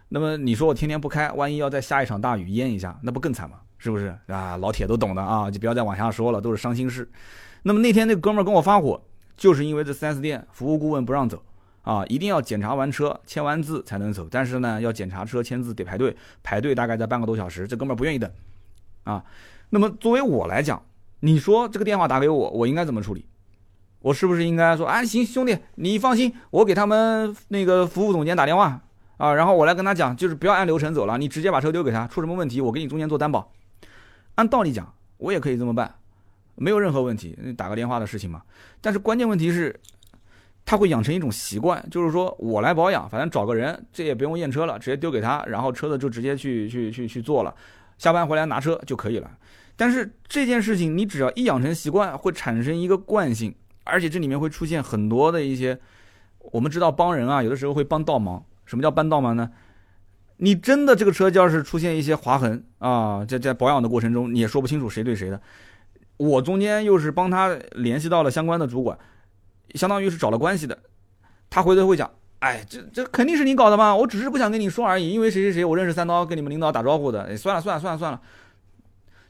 [0.10, 3.58] 那么，你说我天天不开，万一要再下一场大雨淹一下，那不更惨吗？
[3.78, 4.56] 是不是啊？
[4.58, 7.08] 老铁都懂的啊，就不要再往下说了，都是伤心事。
[7.64, 9.02] 那么那天那哥们儿跟我发火，
[9.36, 11.42] 就是因为这 4S 店服务顾问不让走
[11.82, 14.28] 啊，一定要检查完车签完字才能走。
[14.30, 18.32] 但是呢，要检查车签字得排队，排队大概在半个多小时，这哥们儿不愿意等
[19.04, 19.24] 啊。
[19.70, 20.82] 那么作为我来讲，
[21.20, 23.26] 你说这个电话打给我，我应该怎么处理？
[24.06, 25.04] 我是不是应该说啊？
[25.04, 28.80] 行，兄弟，你放心，我给他们那个服务总监打电话
[29.18, 33.52] 啊，然后我来跟他讲，就是不要按流程走了，你直接把车丢给他，出什么问题我给你中间做担保。
[34.36, 35.96] 按道理讲，我也可以这么办，
[36.54, 38.44] 没有任何问题，打个电话的事情嘛。
[38.80, 39.76] 但是关键问题是，
[40.66, 47.52] 他会养成一种习惯，就是说我来保养，反正找个人，这也不用验车了，直接丢给他，然后车子就直接去去去去做了，
[47.98, 49.32] 下班回来拿车就可以了。
[49.76, 53.56] 但是这件事情，你只要一养成习惯，会产生一个惯性。
[53.86, 55.80] 而且这里面会出现很多的一些，
[56.52, 58.44] 我们知道帮人啊，有的时候会帮倒忙。
[58.66, 59.50] 什么叫帮倒忙呢？
[60.38, 65.40] 你真的这个车要是出现一些划痕啊，在在保养的过程中，你也说不清楚谁对谁的。
[66.18, 68.98] 我中间又是帮他联系到了相关的主管，
[69.76, 70.78] 相当于是找了关系的。
[71.50, 77.24] 他回头会讲，哎，这这肯定是你搞的嘛，我只是不想跟你说而已，因为谁谁谁我认识三刀，跟你们领导打招呼的。
[77.24, 78.20] 哎，算了算了算了算了，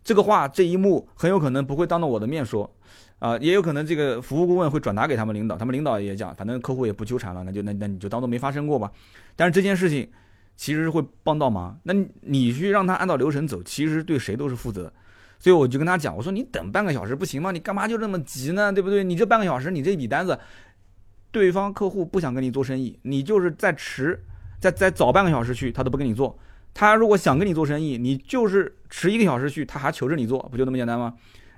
[0.04, 2.74] 这个话这一幕很有可能不会当着我的面说。
[3.20, 8.92] 啊，也有可能这个服务顾问会转达给他们领导，他们领导也讲，反正客户也不纠缠了，那就那那你就当做没发生过吧。
[9.36, 10.10] 但是这件事情
[10.56, 14.92] 其实会帮到忙，那你去让他按照流程走，其实对谁都是负责。
[15.40, 17.52] 所以我就跟他讲，我说你等半个小时不行吗？
[17.52, 18.72] 你干嘛就这么急呢？
[18.72, 19.04] 对不对？
[19.04, 20.38] 你这半个小时，你这笔单子，
[21.32, 24.24] 对方客户不想跟你做生意，你就是再迟
[24.60, 26.38] 再再早半个小时去，他都不跟你做。
[26.74, 31.14] 他如果想跟你做生意，你就是迟一个小时去，他还求着你做，不就那么简单吗？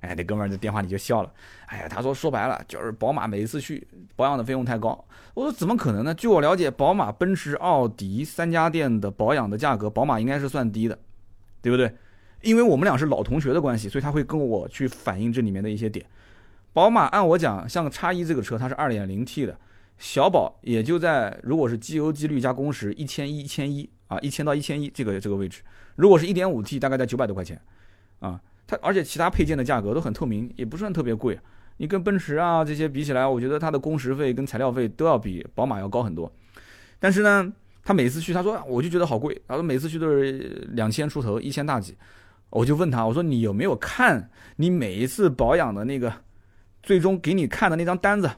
[0.07, 1.31] 哎，那哥们儿在电话里就笑了。
[1.65, 5.05] 哎呀，他说说白了就是宝马每一次去保养的费用太高。
[5.33, 6.13] 我说怎么可能呢？
[6.13, 10.97] 据我了解，宝马、奔驰、奥迪三家店的保养的价格，宝马应该是算低的，
[11.61, 11.93] 对不对？
[12.41, 16.05] 因为我们俩是老同学的关系，所以他会跟我去反映这里面的一些点。
[16.71, 19.59] 宝马按我讲，像叉一这个车，它是二点零 T 的，
[19.97, 25.61] 小保也就在如果是机油机滤加工时一千一、一千一啊，一千到一千一这个这个位置。
[25.95, 27.59] 如果是一点五 T，大概在九百多块钱
[28.19, 28.39] 啊。
[28.67, 31.39] 它而且其他配件的价格都很透明，也不算特别贵。
[31.77, 36.31] 你跟奔驰啊这些比起来，我觉得它的工时费跟材料费都要比宝马要高很多。
[36.99, 37.53] 但是呢，
[37.83, 39.39] 他每次去，他说我就觉得好贵。
[39.47, 41.95] 他说每次去都是两千出头，一千大几。
[42.49, 46.11] 我就问他，我说你有没有看你每一次保养的那个
[46.81, 48.29] 最终给你看的那张单子？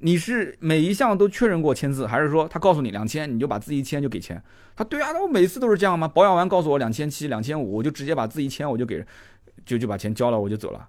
[0.00, 4.42] 你是每一项都确认过签字，还是说他告诉你两千，你就把字一签就给钱？
[4.76, 6.06] 他对啊，那我每次都是这样吗？
[6.06, 9.04] 保养完告诉我两千七、两千五，我就直接把字一签，我就给，
[9.66, 10.88] 就就把钱交了，我就走了。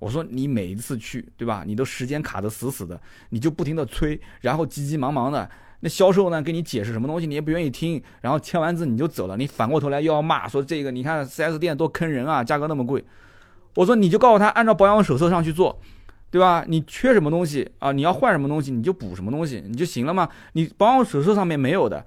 [0.00, 1.62] 我说你每一次去，对吧？
[1.66, 5.48] 你都时间卡得死死的，你就不停的催，然后急急忙忙的，
[5.80, 13.04] 那销售呢给你解释什么东西你也不愿意听，然后签完字你就走了，你反过头来又要骂说这个你看 4S 店多坑人啊，价格那么贵。
[13.74, 15.80] 我说你就告诉他按照保养手册上去做。
[16.30, 16.64] 对吧？
[16.68, 17.90] 你缺什么东西啊？
[17.90, 20.28] 你要换什么东西，你就补什么东西，你就行了嘛。
[20.52, 22.04] 你保养手册上面没有的，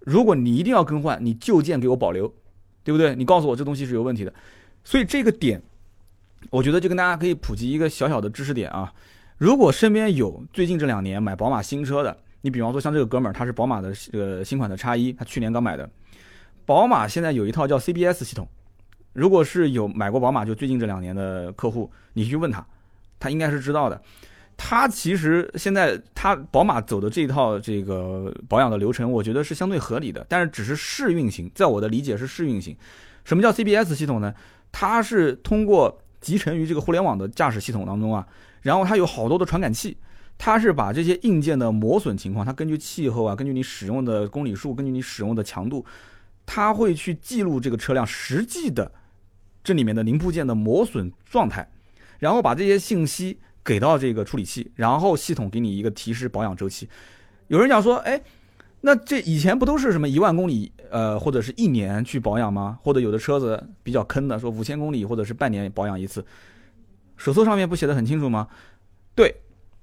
[0.00, 2.32] 如果你一定要更换，你旧件给我保留，
[2.84, 3.16] 对不对？
[3.16, 4.34] 你告诉我这东西是有问题的。
[4.84, 5.62] 所以这个点，
[6.50, 8.92] 我觉得就跟大家可以普及一个小小的知识点啊。
[9.38, 15.88] 如果身边有最近这两年买宝马新车的，你比方说像这个哥们儿，他是宝马的这个新款的叉一，他去年刚买的。
[16.64, 18.46] 宝马现在有一套叫 CBS 系统，
[19.12, 22.64] 如果是有买过宝马就最近这两年的客户，你去问他。
[23.18, 24.00] 他应该是知道的，
[24.56, 32.76] 他其实现在他宝马走的这一套这个保养的流程，我觉得是相对合理的，但是只是试运行，在我的理解是试运行。
[33.24, 34.34] 什么叫 CBS 系统呢？
[34.70, 38.26] 它是通过集成于这个互联网的驾驶系统当中啊，
[38.62, 39.96] 然后它有好多的传感器，
[40.36, 45.84] 它是把这些硬件的磨损情况，它根据气候啊，根据你使用的公里数，根据你使用的强度，
[46.44, 48.92] 它会去记录这个车辆实际的
[49.64, 51.68] 这里面的零部件的磨损状态，
[52.18, 56.88] 然后把这些信息给到这个处理器，然后系统给你一个提示保养周期。
[57.48, 58.20] 有人讲说，哎。
[58.82, 62.78] 那这以前不都是什么一万公里，呃，或者是一年去保养吗？
[62.82, 66.24] 或者有的车子比较坑的，说五千公里或者是半年保养一次，
[67.16, 68.46] 手册上面不写的很清楚吗？
[69.16, 69.34] 对，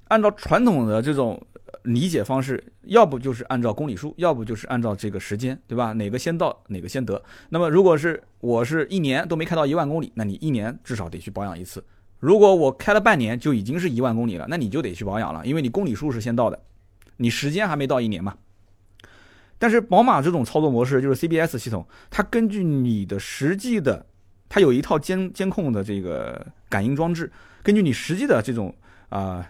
[0.06, 1.42] 按照传统的这种
[1.82, 5.92] 理解方式，要不就是按照公里数，要不就是按照这个时间，对吧？
[5.94, 7.22] 哪个先到哪个先得。
[7.50, 11.84] 那么如果是我是一年都没开到一万公里，那你一年至少得去保养一次。
[12.24, 16.58] 如果我开了半年就已经是一万公里了，那你就得去保养了，因为你公里数是先到的，
[17.18, 18.34] 你时间还没到一年嘛。
[19.58, 24.06] 但是宝马这种操作模式就是 CBS 系统，它根据你的实际的，
[24.48, 27.30] 它有一套监监控的这个感应装置，
[27.62, 28.74] 根据你实际的这种
[29.10, 29.46] 啊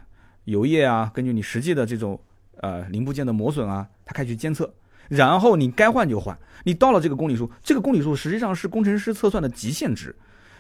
[0.46, 2.20] 油液啊，根据你实际的这种
[2.56, 4.74] 呃零部件的磨损啊，它开始监测，
[5.10, 6.36] 然后你该换就换。
[6.64, 10.16] 你到了这个公里数，这个公里数实际上是工程师测算的极限值，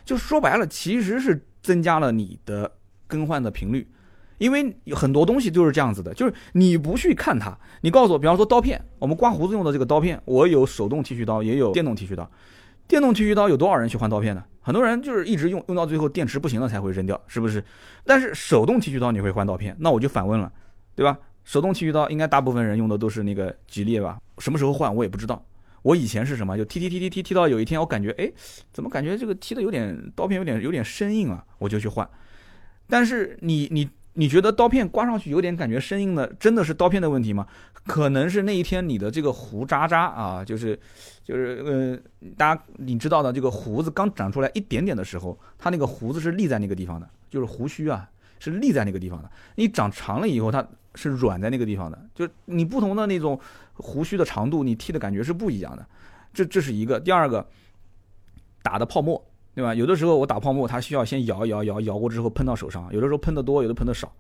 [0.06, 2.72] 就说白了，其实是增加了你的
[3.08, 3.88] 更换的频率。
[4.40, 12.30] 因为很多东西就是这样子的，就是你不去看它，你告诉我，比方说刀片，我们刮胡子用的这个刀片，我有手动剃须刀，也有电动剃须刀。
[12.88, 14.44] 电动剃须刀有多少人去换刀片呢？
[14.60, 17.64] 很多人就是一直用，用到最后电池不行了才会扔掉，是不是？
[18.04, 20.52] 但是手动剃须刀你会换刀片，那我就反问了，
[20.96, 21.18] 对吧？
[21.46, 24.18] 手动剃须刀应该大部分人用的都是那个吉列吧？
[24.40, 25.42] 什么时候换我也不知道。
[25.84, 26.58] 我以前是什么？
[26.58, 28.30] 就剃剃剃剃剃剃到有一天我感觉，哎，
[28.72, 31.46] 怎么感觉这个剃的有点刀片有点有点生硬啊？
[31.60, 32.10] 我就去换。
[32.90, 33.88] 但是你你。
[34.16, 37.48] 你觉得刀片刮上去有点感觉生硬的，真的是刀片的问题吗？
[37.88, 40.80] 可能是那一天你的这个胡渣渣啊，就是，
[41.24, 41.64] 就是
[42.22, 49.32] 呃，大家你知道的，这个胡子刚长出来一点点的时候，它那个胡子是立在那个地方的，就是胡须啊是立在那个地方的。
[49.56, 50.64] 你长长了以后，它
[50.96, 53.40] 是软在那个地方的，就你不同的那种
[53.74, 55.86] 胡须的长度，你剃的感觉是不一样的。
[56.34, 57.48] 这这是一个，第二个
[58.62, 59.24] 打的泡沫。
[59.56, 59.72] 对吧？
[59.72, 64.12] 有的时候我打泡沫，它需要先摇一摇摇摇过之后喷到手上，有的时候喷的多，有的喷的少，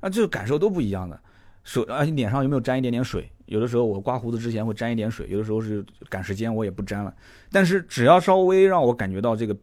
[0.00, 1.18] 啊，这个感受都不一样的。
[1.62, 3.26] 手而且脸上有没有沾一点点水？
[3.46, 7.14] 有的时候我刮胡子之前会沾一点水，有的时候是赶时间我也不沾了。
[7.50, 9.56] 但是只要稍微让我感觉到这个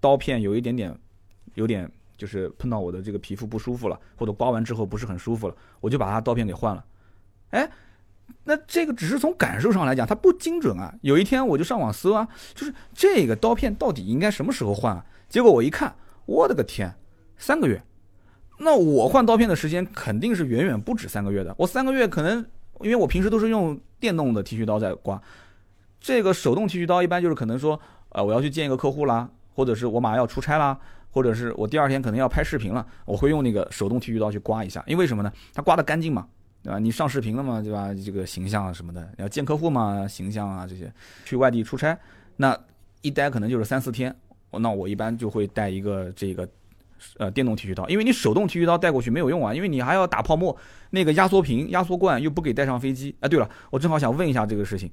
[0.00, 0.92] 刀片有一点点，
[1.54, 6.84] 有点就是碰到我的这个皮肤不舒服了，或者刮完之后不是很舒服了，我就把它刀片给换了。
[7.50, 7.70] 哎。
[8.42, 10.92] 那这个只是从感受上来讲，它不精准啊。
[11.02, 12.26] 有一天我就上网搜啊，
[12.56, 15.06] 就是这个刀片到底应该什么时候换啊？
[15.28, 16.92] 结果我一看，我的个天，
[17.36, 17.80] 三个月。
[18.58, 21.54] 那我换刀片的时间肯定是远远不止三个月的。
[21.56, 22.44] 我三个月可能，
[22.80, 25.22] 因为我平时都是用电动的剃须刀在刮，
[26.00, 30.76] 这个手动剃须刀一般就是可能说，呃，我要去见一个客户啦，或者是我马上要出差啦，
[31.10, 35.32] 或者是我第二天可能要拍视频了，我会用那个手动剃须刀去刮一下，因为什么呢？
[35.54, 36.26] 它刮的干净嘛。
[36.62, 36.80] 对吧？
[36.80, 37.62] 你上视频了嘛？
[37.62, 37.94] 对吧？
[37.94, 40.92] 这个形象啊什么的，要见客户嘛，形象啊这些，
[41.24, 41.96] 去外地出差，
[42.38, 42.58] 那
[43.02, 44.12] 一待可能就是三四天。
[44.50, 46.48] 那我一般就会带一个这个
[47.18, 50.56] 呃电动剃须刀，因为你手动剃须刀带过去没有用啊，因为你还要打泡沫，
[50.90, 53.14] 那个压缩瓶、压缩罐又不给带上飞机。
[53.20, 54.90] 哎，对了，我正好想问一下这个事情，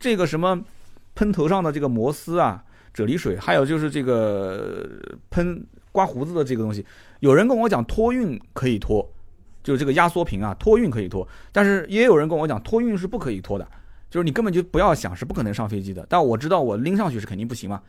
[0.00, 0.60] 这个什么
[1.14, 2.64] 喷头上的这个摩丝啊、
[2.96, 4.88] 啫喱水，还有就是这个
[5.28, 6.84] 喷刮胡子的这个东西，
[7.20, 9.06] 有人跟我讲托运可以拖。
[9.62, 13.66] 就是这个压缩瓶啊，托运可以拖，但是也有人跟我讲，托运是不可以拖的，
[14.08, 16.06] 就是你根本就不要想，是不可能上飞机的。
[16.08, 17.82] 但我知道我拎上去是肯定不行嘛。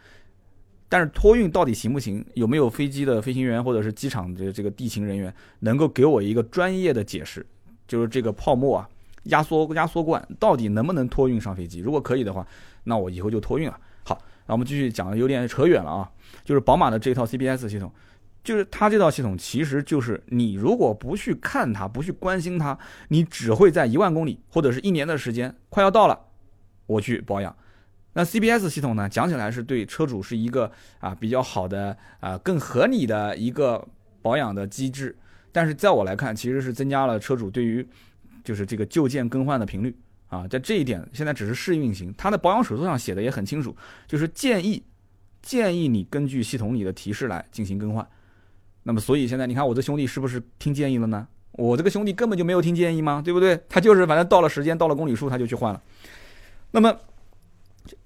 [0.89, 2.25] 但是托运到底行不行？
[2.33, 7.45] 有没有飞机的飞行员或者是机场的这个地勤人员能够给我一个专业的解释？
[7.87, 8.89] 就是这个泡沫啊，
[9.25, 11.77] 压缩压缩罐到底能不能托运上飞机？
[11.77, 12.43] 如果可以的话，
[12.83, 13.79] 那我以后就托运了。
[14.03, 16.11] 好，那我们继续讲，有点扯远了啊。
[16.43, 17.91] 就是宝马的这套 CBS 系统。
[18.43, 22.77] 就是它这套系统，其实就是你如果不去看它，不去关心它，
[23.09, 26.17] 你只会在一万公里或者是一年的时间快要到了，
[26.85, 27.53] 我去保养。
[28.13, 33.85] 那 CBS 系统呢，讲起来是对车主是一个啊比较好的啊更合理的一个
[34.21, 35.13] 保养的机制，
[35.51, 37.85] 但是在我来看，其实是增加了车主对于
[38.45, 39.93] 就是这个旧件更换的频率
[40.27, 43.75] 啊，在这一点现在只是试运行，它的保养手册上写的也很清楚，
[44.07, 44.83] 就是建议
[45.41, 48.05] 建议你根据系统里的提示来进行更换。
[48.83, 51.27] 那么，所以现在你看我这兄弟是不是听建议了呢？
[51.53, 53.21] 我这个兄弟根本就没有听建议吗？
[53.23, 53.59] 对不对？
[53.67, 55.81] 他就是反正到了时间，到了公里数，他就去换了。
[56.71, 56.93] 那么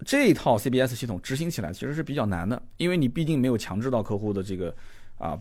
[0.05, 4.73] 这套 CBS 系统执行起来其实是比较难的，因为你毕竟没有强制到客户的这个
[5.17, 5.37] 啊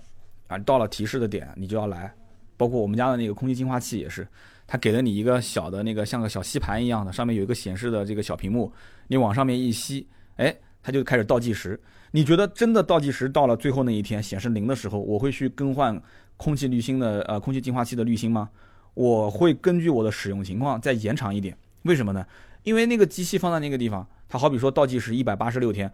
[0.49, 2.13] 啊，到了提示的点你就要来。
[2.57, 4.29] 包括我们家的那个空气净化器也是，
[4.73, 8.73] 他给了你一个小的那个像个小吸盘一样的，上面有一个显示的这个小屏幕，
[9.09, 10.07] 你往上面一吸，
[10.37, 11.81] 哎，它就开始倒计时。
[12.13, 16.01] 你觉得真的倒计时到了最后那一天显示零的时候，我会去更换
[16.37, 18.49] 空气滤芯的呃空气净化器的滤芯吗？
[18.95, 21.57] 我会根据我的使用情况再延长一点。
[21.83, 22.25] 为什么呢？
[22.63, 25.93] 因为那个机器放在那个地方，它好比说倒计时一百八十六天，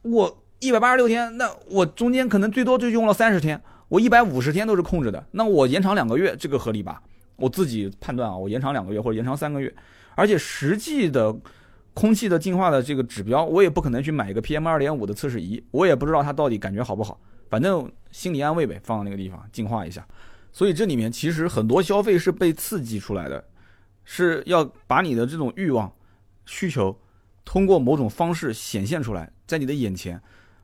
[0.00, 7.02] 我一百八十六天，那我中间可能最多就用了三十天，我一百五十天都是空着的，那我延长两个月，这个合理吧？
[7.38, 9.72] 我自己判断啊，我延长两个月或者延长三个月，
[10.16, 11.34] 而且实际的
[11.94, 20.04] 空气的净化的这个指标，我也不可能去买一个 PM 二点五的测试仪，我也不知道它到底感觉好不好，反正心理安慰呗，放到那个地方净化一下。
[20.52, 23.44] 所以这里面其实很多消费是被刺激出来的，
[24.04, 25.92] 是要把你的这种欲望、
[26.44, 26.98] 需求
[27.44, 30.20] 通过某种方式显现出来，在你的眼前。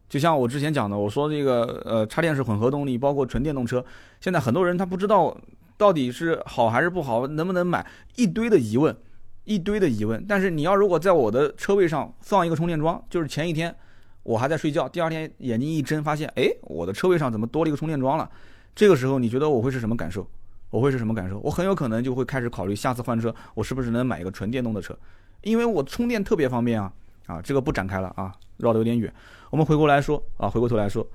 [0.08, 3.84] 就像我之前讲的，我说这个呃插电式混合动力，包括纯电动车，
[4.20, 5.36] 现在很多人他不知道。
[5.76, 7.26] 到底是好还是不好？
[7.26, 7.86] 能不能买？
[8.16, 8.96] 一堆的疑问，
[9.44, 10.24] 一堆的疑问。
[10.28, 13.74] 但是你要如果在我的车位上放一个充电桩，就是前一天
[14.22, 18.30] 我还在睡觉，第二天眼睛一睁发现，哎，我的车位上怎么多了一个充电桩了？
[18.74, 20.26] 这个时候你觉得我会是什么感受？
[20.70, 21.38] 我会是什么感受？
[21.38, 24.96] 我很有可能就会开始考虑下次换车，我是不是能买一个纯电动的车？
[25.42, 26.92] 因为我充电特别方便啊！
[27.26, 29.12] 啊，这个不展开了啊，绕得有点远。
[29.50, 31.06] 我们回过来说啊，回过头来说，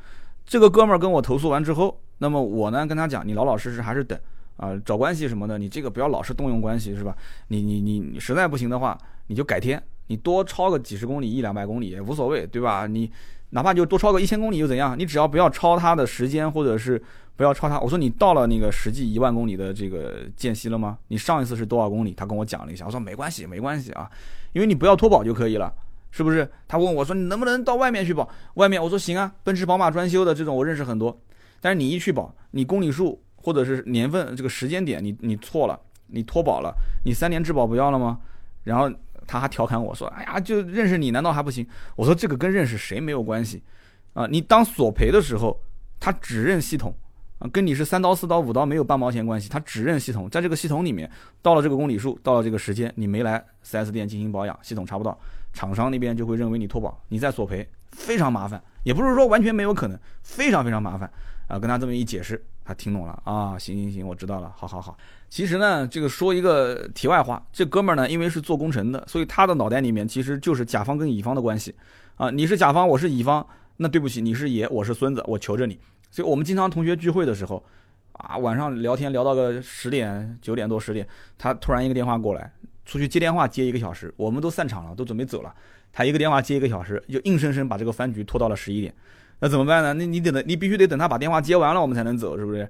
[0.45, 4.17] 这个哥们儿跟我投诉完之后，那么我呢跟他讲，你老老实实还是等。
[4.59, 7.15] 啊，找关系什么的，你这个不要老是动用关系，是吧？
[7.47, 12.85] 你你你你实在不行的话，你就改天，你多超个几十公里、一两百公里也无所谓，对吧？
[12.85, 13.09] 你
[13.51, 14.99] 哪怕就多超个一千公里又怎样？
[14.99, 17.01] 你只要不要超它的时间，或者是
[17.37, 17.79] 不要超它。
[17.79, 20.97] 我说你到了那个实际一万公里的这个间隙了吗？
[21.07, 22.13] 你上一次是多少公里？
[22.13, 24.11] 他跟我讲了一下，我说没关系，没关系啊，
[24.51, 25.73] 因为你不要脱保就可以了，
[26.11, 26.51] 是不是？
[26.67, 28.27] 他问我说你能不能到外面去保？
[28.55, 31.17] 外面我说行啊，奔驰、宝马专修的这种我认识很多，
[31.61, 33.21] 但是你一去保，你公里数。
[33.41, 36.73] 或者是年份这个时间点，你你错了，你脱保了，
[37.05, 38.19] 你三年质保不要了吗？
[38.63, 38.91] 然后
[39.25, 43.63] 他还调侃我说：“哎呀，就认识你难道还不行？”我说：“这个跟认识谁没有关系
[44.13, 44.27] 啊！
[44.27, 45.59] 你当索赔的时候，
[45.99, 46.93] 他只认系统
[47.39, 50.29] 啊，跟你是三刀四刀五刀没有半毛钱关系，他只认系统。
[50.29, 51.09] 在这个系统里面，
[51.41, 55.17] 到了这个公里数，到了这个时间，你没来 4S 店进行保养，系统查不到，
[55.53, 61.09] 厂商那边就会认为你脱保，你再索赔非常麻烦，也不是说完全没有可能，非常非常麻烦
[61.47, 61.57] 啊！
[61.57, 64.95] 跟他这么一解释。”他听懂了啊，行行行，我知道了，好好好。
[65.27, 71.73] 其实呢，这个说一个题外话，这哥们儿呢，因为是做工程的，所以他的脑袋里面其实就是甲方跟乙方的关系
[72.15, 72.29] 啊。
[72.29, 73.43] 你是甲方，我是乙方，
[73.77, 75.79] 那对不起，你是爷，我是孙子，我求着你。
[76.11, 77.65] 所以我们经常同学聚会的时候，
[78.11, 81.07] 啊，晚上聊天聊到个十点、九点多、十点，
[81.39, 82.53] 他突然一个电话过来，
[82.85, 85.51] 出去接电话接一个小时，我们都散场了，都准备走了，
[85.91, 88.93] 他一个电话接一个小时，就硬生生把这个饭局拖到了十一点。
[89.39, 89.93] 那怎么办呢？
[89.93, 92.69] 那你等的，你必须得等他把电话接完了，我们才能走，是不是？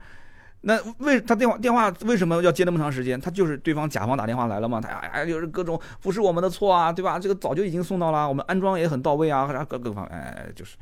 [0.61, 3.19] 那为他电话电话为什么要接那么长时间？
[3.19, 7.17] 他就是对方甲方打电话来了嘛，他哎就是各种不是我们的错啊，对吧？
[7.17, 10.75] 这个早就已经送到了，我们安装也很到位啊，啥各各方哎就是，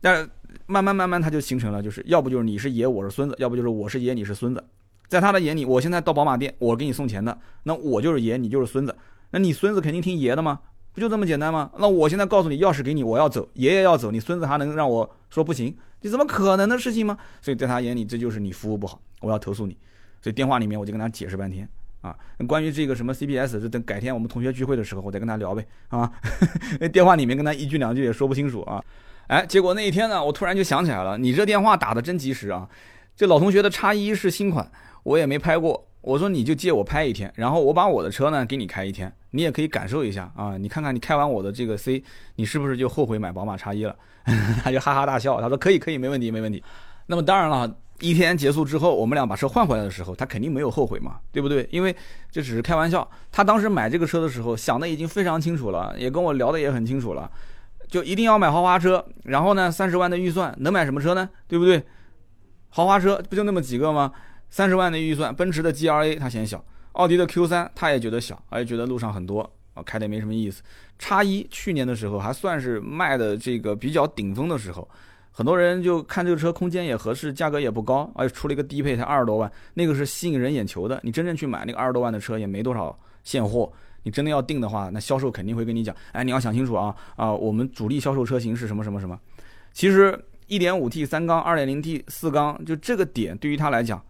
[0.00, 0.28] 但
[0.66, 4.64] 慢慢慢慢他就形成了，就是要不就是你是爷我是孙子，要不就是我是爷你是孙子，
[5.06, 8.96] 在他的眼里，我现在到宝马店我给你送钱的，那我就是爷你就是孙子，
[9.30, 10.58] 那你孙子肯定听爷的吗？
[10.94, 11.70] 不就这么简单吗？
[11.78, 15.74] 那我现在告诉你，钥匙给你，我要走，爷爷要走，你孙子还能让我说不行？
[16.02, 17.16] 你怎么可能的事情吗？
[17.40, 19.76] 所以在他眼里，这就是你服务不好，我要投诉你。
[20.20, 21.68] 所以电话里面我就跟他解释半天
[22.00, 22.14] 啊，
[22.46, 26.10] 关于这个什么 CPS，就等改天我们同学聚会的时候，我再跟他聊呗啊。
[26.92, 28.82] 电话里面跟他一句两句也说不清楚啊。
[29.28, 32.68] 哎，结果那一天呢，我突然就想起来了，你这电话打的真及时啊。
[33.16, 34.70] 这老同学的叉一是新款，
[35.04, 35.86] 我也没拍过。
[36.02, 42.02] 我说你就借我拍一天，然后我把我的车呢给你开一天，你也可以感受一下啊，你看看你开完我的这个 C，
[42.34, 43.96] 你是不是就后悔买宝马叉一了？
[44.62, 46.62] 他就哈哈大笑，他说可以可以没问题没问题。
[47.06, 51.68] 那么当然了，一天结束之后，我们俩把车换回来的时候，他肯定没有后悔嘛，对不对？
[51.70, 51.94] 因为
[52.30, 57.30] 这只是开玩笑，他当时买这个车的时候想的已经非常清楚了，也跟我聊的也很清楚了，
[57.88, 61.28] 就一定要买豪华车，然后呢三十万的预算能买什么车呢？
[61.46, 61.82] 对不对？
[62.70, 64.12] 豪华车不就那么几个吗？
[64.52, 66.62] 三十万的预算，奔驰的 G R A 他嫌小，
[66.92, 69.40] 奥迪的 Q 三他也觉得小，而且觉得路上很多
[69.72, 70.62] 啊，开的也没什么意思。
[70.98, 74.86] 叉一去年的时候还算是卖的这个比较顶峰的时候，
[75.30, 81.00] 很多人就看这个车空间也合适，价格也不高，而且出了一个低配才二十多万，那个是吸引人眼球的。
[81.02, 82.94] 你真正去买那个二十多万的车也没多少
[83.24, 83.72] 现货，
[84.02, 89.18] 你真的要定的话，那销售肯定会跟你讲，哎，你要想清楚啊啊，我们主力销售车型是什么什么什么。
[89.72, 94.04] 其实一点五 T 三缸、二点零 T 四缸，就这个点对于他来讲。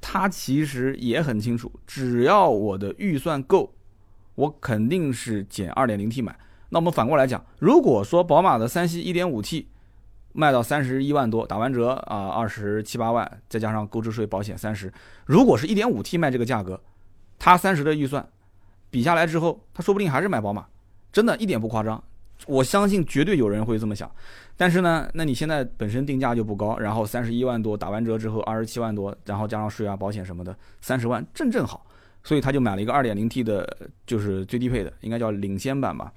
[0.00, 3.74] 他其实也很清楚，只要我的预算够，
[4.34, 6.38] 我肯定是减 2.0T 买。
[6.70, 9.66] 那我们反过来讲，如果说宝马的三系 1.5T
[10.32, 14.92] 卖到三十一万多，打完折啊二十七八万，再加上购置税、保险三十，
[15.26, 16.80] 如果是一点五 T 卖这个价格，
[17.38, 18.28] 他三十的预算
[18.90, 20.66] 比下来之后，他说不定还是买宝马，
[21.12, 22.02] 真的一点不夸张。
[22.46, 24.10] 我相信绝对有人会这么想。
[24.56, 31.86] 但是呢，那你现在本身定价就不高，然后三十一万多打完折之后二十七万多，然后加上税啊、保险什么的，三十万正正好，
[32.22, 33.66] 所以他就买了一个二点零 T 的，
[34.06, 36.12] 就是最低配的，应该叫领先版吧。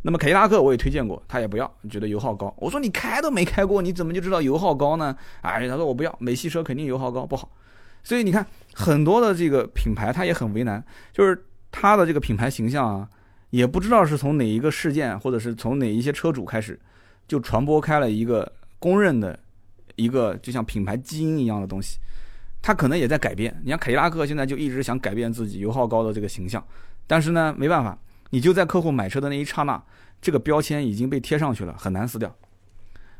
[0.00, 2.54] 那么凯迪拉克我也推荐过，他也不要，觉得油耗高。
[2.58, 5.16] 我说你开都没开过，你怎么就知道油耗高呢？
[5.42, 7.50] 哎，他说我不要，美系车肯定油耗高不好。
[8.02, 13.08] 所以你看很多的这个品牌，他也很为难，就是他的这个品牌形象啊，
[13.54, 16.76] 也不知道是从哪一个事件，或者是从哪一些车主开始。
[17.28, 18.50] 就传播开了一个
[18.80, 19.38] 公认的，
[19.94, 21.98] 一个就像品牌基因一样的东西，
[22.60, 23.56] 它可能也在改变。
[23.62, 26.62] 你像凯迪拉克现在就一直想改变自己油耗高的这个形象，
[27.06, 27.96] 但是呢，没办法，
[28.30, 29.80] 你就在客户买车的那一刹那，
[30.20, 32.34] 这个标签已经被贴上去了，很难撕掉，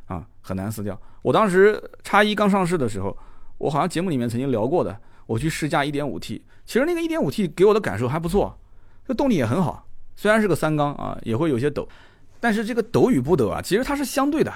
[0.06, 1.00] 啊，很难撕掉。
[1.22, 3.16] 我当时叉一刚上市的时候，
[3.56, 8.58] 我好像节目里面曾经聊过的，我去试驾 1.5T，其实那个 1.5T 给我的感受还不错，
[9.06, 9.86] 这动力也很好，
[10.16, 11.88] 虽然是个三缸啊，也会有些抖。
[12.40, 14.52] 但是这个抖与不抖啊，其实它是相对的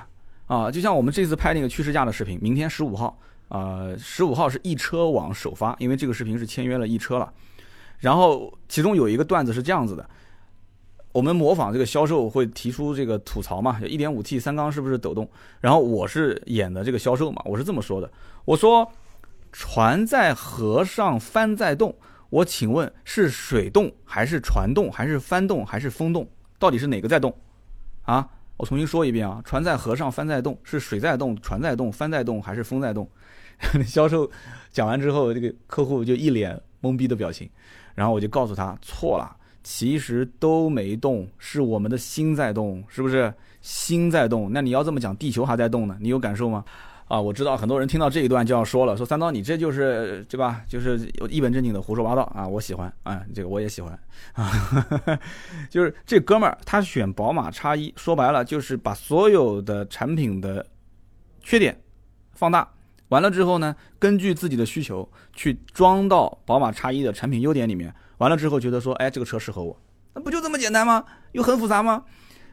[0.46, 7.32] 啊，就像我们这次拍那个趋势价的视频，明天十五号，呃，十五号是易车网首发，因为这个视频是签约了易车了。
[7.98, 10.08] 然后其中有一个段子是这样子的，
[11.12, 15.28] 我们模仿这个销售会提出这个吐槽嘛，一点五 T 三缸是不是抖动？
[15.60, 18.10] 然后我是演的这个销售嘛，我是这么说的，
[18.44, 18.86] 我说
[19.50, 21.94] 船在河上帆在动，
[22.30, 26.28] 我请问是水动还是船动还是帆动还是风动？
[26.58, 27.34] 到底是哪个在动？
[28.02, 33.08] 啊，我重新说一遍啊，船在河上，帆在动，是水在动，船在动，帆在动，还是风在动？
[33.86, 34.30] 销售
[34.70, 37.48] 讲完之后，这个客户就一脸懵逼的表情，
[37.94, 43.32] 然后我就告诉他错了，其实都没动，是我们的心在动，是不是？
[43.60, 46.64] 心在动，那你要这么讲，地球还在动呢，你有感受吗？
[47.08, 50.62] 啊，我知道很多人听到这一段就要说了，说三刀你这就是对吧？
[50.68, 52.46] 就是一本正经的胡说八道啊！
[52.46, 53.98] 我喜欢啊，这个我也喜欢
[54.34, 54.52] 啊，
[55.70, 60.64] 就是这哥们儿他选宝马叉一，说白了就是把所有的产品的
[61.42, 61.80] 缺点
[62.34, 62.68] 放大，
[63.08, 69.74] 完了之后呢，根据自己的需求去装到宝马叉一的产品优点里面，完了之后觉得说，哎，这个车适合我，
[70.12, 71.02] 那不就这么简单吗？
[71.32, 72.04] 又很复杂吗？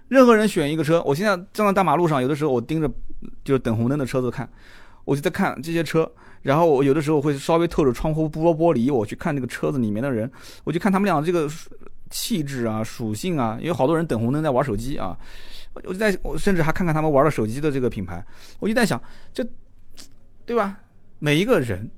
[0.08, 2.88] 任何人选一个车，我现在站在大马路上，有的时候我盯着
[3.44, 4.50] 就是等红灯的车子看，
[5.04, 6.10] 我就在看这些车，
[6.42, 10.32] 然后我有的时候会稍微透着窗户玻玻璃，我去看那个车子里面的人，
[10.64, 11.50] 我就看他们俩这个
[12.10, 15.18] 气质啊、属性啊，因为好多人等红灯在玩手机啊，
[15.74, 18.26] 我就在我甚至还看看他们玩的手机的这个品牌，
[18.60, 19.02] 我就在想，
[19.34, 19.46] 这
[20.46, 20.80] 对吧？
[21.20, 21.90] 每一个人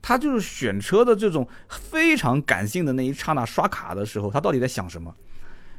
[0.00, 5.14] 他就是选车的这种非常感性的那一刹那刷卡的时候，他到底在想什么？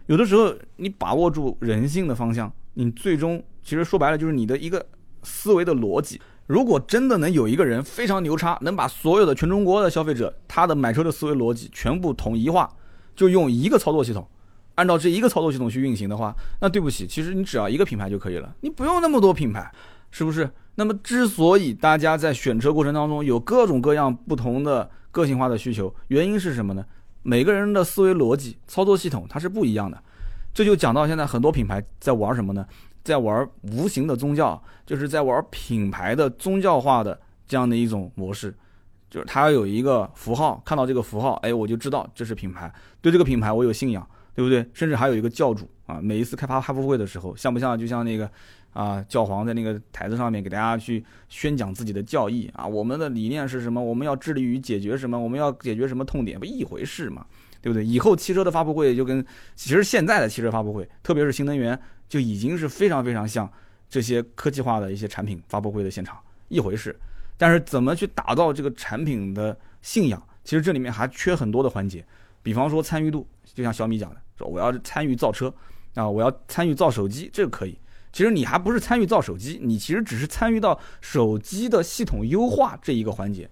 [0.06, 4.86] 有的时候，你把握住人性的方向，你最终其实说白了就是你的一个
[5.24, 6.20] 思维的逻辑。
[6.46, 12.70] 如果真的能有一个人非常牛叉，能把所有的全中国的消费者他的买车的思维逻辑全部统一化，
[13.16, 14.28] 就用一个操作系统，
[14.76, 19.72] 按照这一个操作系统去运行的话，那对不起，其实你只要一个品牌就可以了，你不用那么多品牌，
[20.12, 20.50] 是不是？
[20.76, 26.84] 那么之所以大家在选车过程当中有各种各样不同的个性化的需求，原因是什么呢？
[27.22, 30.04] 每个人的思维逻辑、操作系统它是不一样的，
[30.54, 32.66] 这就讲到现在很多品牌在玩什么呢？
[33.04, 38.54] 在玩无形的宗教，就是在玩品牌的宗教化的这样的一种模式，
[39.10, 44.66] 就是它要有一个符号，看到这个符号，哎，我就知道这是品牌，对这个品牌我有信仰，对不对？
[44.74, 48.30] 甚至还有一个教主啊，每一次开发发布会的时候，像不像就像那个。
[48.74, 53.80] 啊，教皇在那个台子上面给大家去宣讲自己的教义啊，我们的理念是什么？
[53.80, 55.20] 我们要致力于解决什么？
[55.20, 56.40] 我们要解决什么痛点？
[56.40, 57.24] 不一回事嘛，
[57.64, 57.86] 对不对？
[57.86, 63.50] 以后汽车的发布会就跟其实现在的汽车发布会，特别是新能源，就已经是非常非常像
[63.90, 66.94] 这些科技化的一些产品发布会的现场一回事。
[67.38, 70.22] 但是怎么去打造这个产品的信仰？
[70.44, 72.06] 其实这里面还缺很多的环节，
[72.42, 75.54] 比方说参与度，就像小米讲的，说我要参与造车
[75.96, 77.80] 啊，我要参与造手机，这个可以。
[78.12, 83.50] 其实你还不是参与造手机，你其实只是参与到手机的系统优化这一个环节，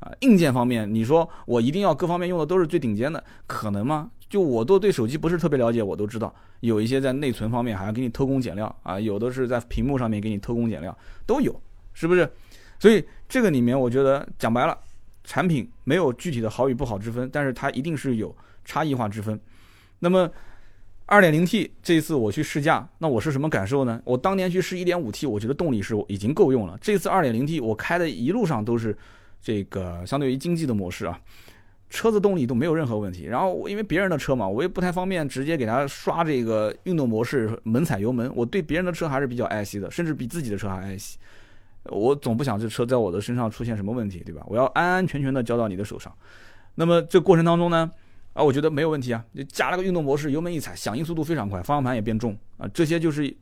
[0.00, 4.10] 啊，硬件方面，你说我一定要各方面用的都是最顶尖的，可能吗？
[4.28, 10.96] 就我都对手机不是特别了解，我都知道有一些在内存方面还要给你偷工减料啊，有的是在屏幕上面给你偷工减料，
[11.26, 11.60] 都有，
[11.94, 12.30] 是不是？
[12.78, 14.76] 所以这个里面我觉得讲白了，
[15.24, 18.34] 产品没有具体的好与不好之分，但是它一定是有
[18.64, 19.38] 差异化之分。
[19.98, 20.30] 那么。
[21.10, 23.98] 二点零 T 这一次我去试驾，那我是什么感受呢？
[24.04, 26.76] 我当年去试一点五 T，我觉得动力是已经够用了。
[26.82, 28.94] 这次二点零 T 我开的一路上都是
[29.40, 31.20] 这个相对于经济的模式啊，
[31.88, 33.24] 车子动力都没有任何问题。
[33.24, 38.30] 然后因为别人的车嘛，我也不太方便直接给他刷这个运动模式，猛踩油门。
[38.34, 41.18] 我对别人的车还是比较爱惜的，甚至比自己的车还爱惜。
[41.84, 44.42] 我总不想这车在我的身上出现什么问题，对吧？
[44.46, 46.12] 我要安安全全的交到你的手上。
[46.74, 47.90] 那么这过程当中呢？
[48.34, 53.34] 啊，我觉得没有问题啊，就加了个运动模式，油门一踩，响应速度非常快，方向盘也变重啊，这些就是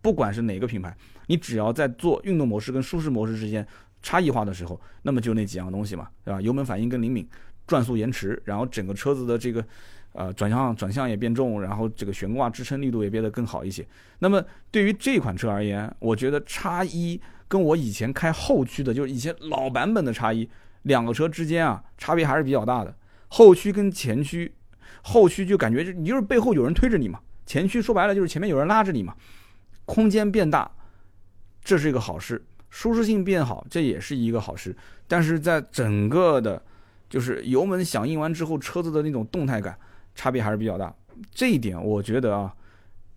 [0.00, 0.94] 不管是哪个品牌，
[1.26, 3.66] 你只要在做运动模式跟舒适模式之间
[4.02, 6.40] 差异化的时候，那么就那几样东西嘛，对吧？
[6.40, 7.28] 油门反应更灵敏，
[7.66, 9.64] 转速延迟，然后整个车子的这个
[10.12, 13.86] 呃转向转向也变重，然后这个悬挂支撑力度也变得更好一些。
[14.20, 20.48] 那么对于这款车而言，我觉得叉一跟我以前开后驱的，就是以前老版本的叉一，
[20.82, 22.94] 两个车之间啊差别还是比较大的。
[23.28, 24.54] 后驱跟前驱，
[25.02, 29.14] 后驱就感觉就你就是背后有人推着你嘛，前驱说白了就是前面有人拉着你嘛，
[29.84, 30.70] 空间变大，
[31.62, 34.76] 这是一个好事，舒适性变好，这也是一个好事。
[35.06, 36.62] 但是在整个的，
[37.08, 39.78] 就是油门响应完之后，车子的那种动态感
[40.14, 40.94] 差别还是比较大。
[41.32, 42.54] 这一点我觉得啊，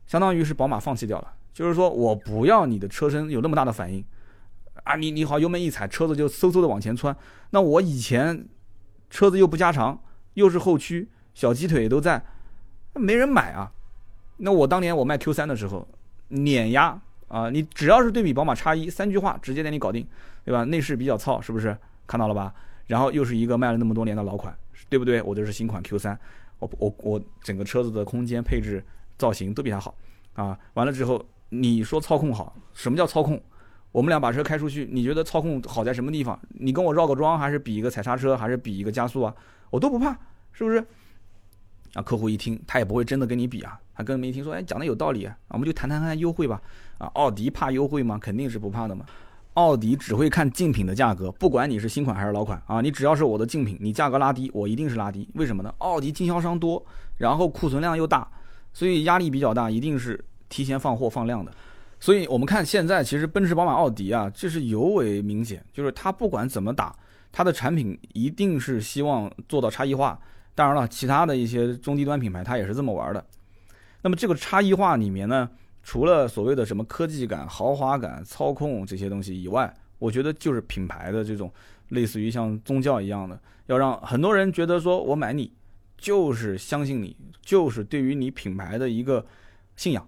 [0.08, 4.04] 相当于是宝马放弃掉了，就是说我不要你的车身有那么大的反应
[4.84, 7.16] 啊，你你好油门一踩，车子就嗖嗖的往前窜，
[7.50, 8.48] 那我以前。
[9.14, 10.02] 车子又不加长，
[10.36, 12.24] 又是后驱，小鸡腿都在，
[12.94, 13.70] 没人买啊。
[14.38, 15.86] 那我当年我卖 Q 三的时候，
[16.30, 16.98] 碾压
[17.32, 17.50] 啊！
[17.50, 20.06] 你只要是对比宝马叉一，三句话直接带你搞定，
[20.44, 20.66] 对吧？
[20.66, 21.76] 内饰比较糙，是不是？
[22.06, 22.54] 看到了吧？
[22.88, 24.54] 然后又是一个卖了那么多年的老款，
[24.90, 25.22] 对不对？
[25.22, 26.20] 我这是新款 Q 三，
[26.60, 28.84] 我我我整个车子的空间配置、
[29.18, 29.96] 造型都比它好
[30.34, 30.60] 啊。
[30.74, 33.42] 完了之后，你说操控好，什么叫操控？
[33.94, 36.38] 我们俩把车开出去，你觉得操控好在什么地方？
[36.50, 39.34] 你跟我绕个桩，还是比一个踩刹车，还是比一个加速啊？
[39.70, 40.12] 我都不怕，
[40.52, 40.84] 是不是？
[41.94, 46.62] 啊，客户一听，他也不会真的跟你比啊，他根本一听说，哎，讲的有道理啊，我们就谈谈看优惠吧。
[47.02, 48.20] 啊，奥迪怕优惠吗？
[48.22, 49.04] 肯定是不怕的嘛。
[49.56, 55.28] 奥迪只会看竞品的价格，不管你是新款还是老款啊，你只要是我的竞品，你价格拉低，我一定是拉低。
[55.34, 55.74] 为什么呢？
[55.80, 56.82] 奥迪经销商多，
[57.18, 58.26] 然后库存量又大，
[58.72, 61.52] 所以压力比较大，一定是提前放货放量的。
[62.00, 66.96] 所以我们看现在，其实奔驰、宝马、奥迪啊，这是尤为明显，就是它不管怎么打，
[67.32, 70.18] 它的产品一定是希望做到差异化。
[70.56, 73.24] 当然了，其他的一些中低端品牌，它也是这么玩的。
[74.02, 75.50] 那么这个差异化里面呢，
[75.84, 81.52] 除了所谓的什么科技感、豪华感、操控这些东西以外，我觉得就是品牌的这种
[81.90, 85.52] 类似于像宗教一样的，要让很多人觉得说我买你
[85.98, 89.26] 就是相信你，就是对于你品牌的一个
[89.76, 90.06] 信仰。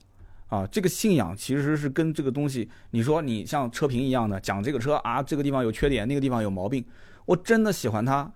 [0.49, 6.85] 啊，这个信仰其实是跟这个东西，你说你像车评一样的讲这个车啊，这个地方有缺点，那个地方有毛病，
[7.25, 8.31] 我真的喜欢它，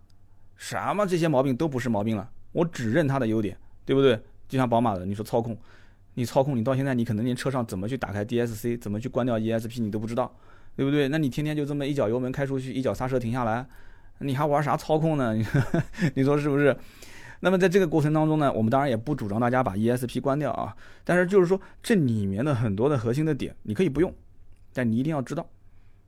[0.56, 4.20] 什么这些毛病都不是毛病了，我只认它的优点，对不对？
[4.48, 5.56] 就像宝马的，你说操控，
[6.18, 10.36] 你操控你到现在你可能连车上怎么去打开 DSC，怎么去关掉 ESP 你都不知道，
[10.76, 11.08] 对不对？
[11.10, 13.64] 那你天天就这么一脚油门开出去，一脚刹车停下来，
[14.18, 15.36] 你还玩啥操控呢？
[16.16, 16.76] 你说是不是？
[17.42, 24.12] 那么在这个过程当中呢，我们当然也不主张大家把 ESP 关掉啊，但是就是说这里面的很多的核心的点，你可以不用，
[24.74, 25.48] 但你一定要知道，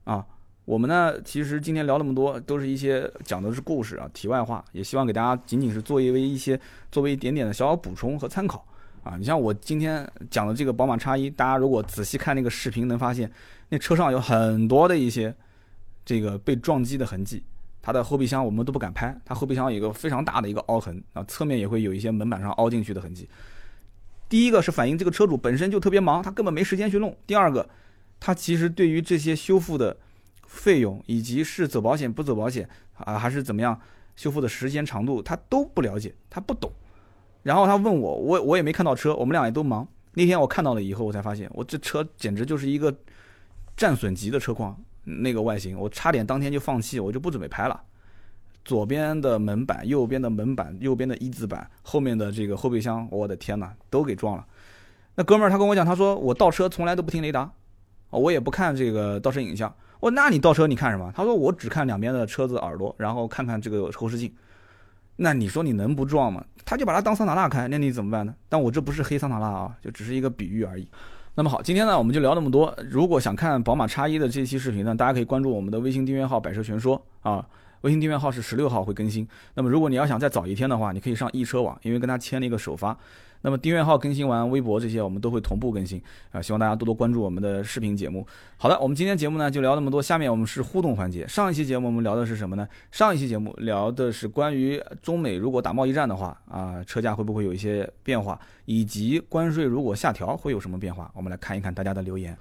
[0.05, 0.25] 啊，
[0.65, 6.59] 我们呢其实今天聊那么多，都是一些讲的是故事啊，题外话，也希望给大家仅仅是作为一些
[6.91, 8.65] 作为一点点的小小补充和参考
[9.03, 9.15] 啊。
[9.17, 13.31] 你像我今天讲的这个宝马叉一，大家如果仔细看那个视频，能发现
[13.69, 15.35] 那车上有很多的一些
[16.05, 17.43] 这个被撞击的痕迹。
[17.81, 23.27] 它的后备箱我们都不敢拍，它后备箱有一个非常大的一个凹痕啊，侧面也会有一些门板上凹进去的痕迹。
[24.27, 27.67] 第一个是反映这个车主本身就特别忙，他根本没时间去弄；第二个，
[28.19, 29.95] 他其实对于这些修复的
[30.45, 33.79] 费用以及是走保险不走保险啊，还是怎么样
[34.17, 36.69] 修复的时间长度，他都不了解，他不懂。
[37.43, 39.87] 然后他问我，我我也没看到车，我们俩也都忙。
[40.13, 42.93] 那天我看到了以后，我才发现，我这车简直就是一个
[43.77, 44.77] 战损级的车况。
[45.03, 47.81] 那个外形，我差点当天就放弃，我就不准备拍了。
[48.63, 54.45] 左边的门板，右边的门板，右边的一字板，后面的这个后备箱，我的天哪，都给撞了。
[55.15, 57.49] 那哥们儿他跟我讲，他说我倒车从来都不听雷达，
[58.11, 59.73] 我也不看这个倒车影像。
[59.99, 61.11] 我那你倒车你看什么？
[61.15, 64.31] 他说我只看两边的车子耳朵，然后看看这个后视镜。
[65.21, 66.41] 那你说你能不撞吗？
[66.63, 68.33] 他就把它当桑塔纳开，那你怎么办呢？
[68.47, 70.87] 但我这不是黑桑塔纳啊，就只是一个比喻而已。
[71.35, 72.73] 那么好，今天呢我们就聊那么多。
[72.89, 77.45] 如果想看宝马叉一的这期视频呢，大家可以关注我们的微信订阅号“百车全说”啊。
[77.81, 79.27] 微信订阅号是十六号会更新。
[79.55, 82.97] 那么如果你要想再早一天的话，你可以上易车网，因为跟他签了一个首发。
[83.41, 88.25] 那么订阅号更新完，微博这些我们都会同步更新啊，希望大家多多关注我们的视频节目。
[88.57, 91.27] 好的，我们今天节目呢就聊那么多，下面我们是互动环节。
[91.27, 92.67] 上一期节目我们聊的是什么呢？
[92.91, 101.11] 上一期节目聊的是关于中美如果打贸易战的话啊，车价会不会有一些变化，以及关税如果下调会有什么变化？
[101.15, 102.37] 我们来看一看大家的留言。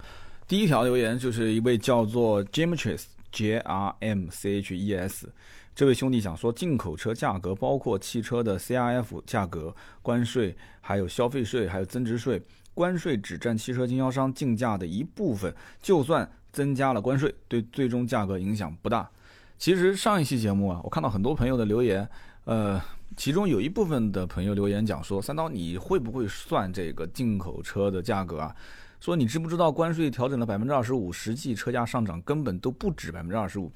[0.47, 3.05] 第一条留言就是一位叫做 James。
[3.31, 5.29] J R M C H E S，
[5.79, 9.72] 这位兄弟讲说，进口车价格包括汽车的 C R F 价格、
[10.03, 12.43] 关税、还有消费税、还有增值税。
[12.74, 19.09] 关税只占汽车经销商进价的一部分，就算增加了关税，对最终价格影响不大。
[19.57, 22.09] 其实上一期节目啊，我看到很多朋友的留言，
[22.47, 22.83] 呃，
[23.16, 28.53] 其中有一部分的朋友留言讲说，三刀你会不会算这个进口车的价格啊？
[28.99, 33.70] 说你知不知道关税调整了百分之二十五，实际车价上涨根本都不止百分之二十五。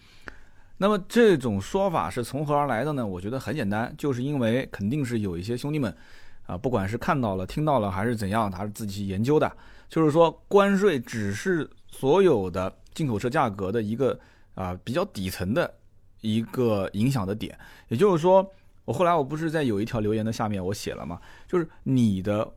[0.83, 3.07] 那么这种说法是从何而来的呢？
[3.07, 5.97] 我觉得很简单，就是因为肯定是有一些兄弟们，
[6.45, 9.57] 啊，不管是看到了、听到了还是怎样，他是自己去研究的，
[9.89, 14.19] 就是说关税只是所有的进口车价格的一个
[14.57, 15.73] 啊比较底层的
[16.21, 17.57] 一个影响的点。
[17.87, 18.45] 也就是说，
[18.85, 21.21] 我后来我不是在有一条留言的下面我写了嘛？
[21.47, 22.53] 就是你的，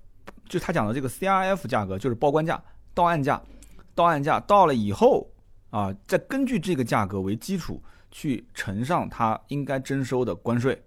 [0.50, 2.60] 就他讲的这个 CRF 价格，就是报关价、
[2.96, 3.40] 到岸价、
[3.94, 5.30] 到岸价到了以后
[5.70, 7.80] 啊，再根据这个价格为基础。
[8.18, 10.82] 去乘上它应该征收的关税，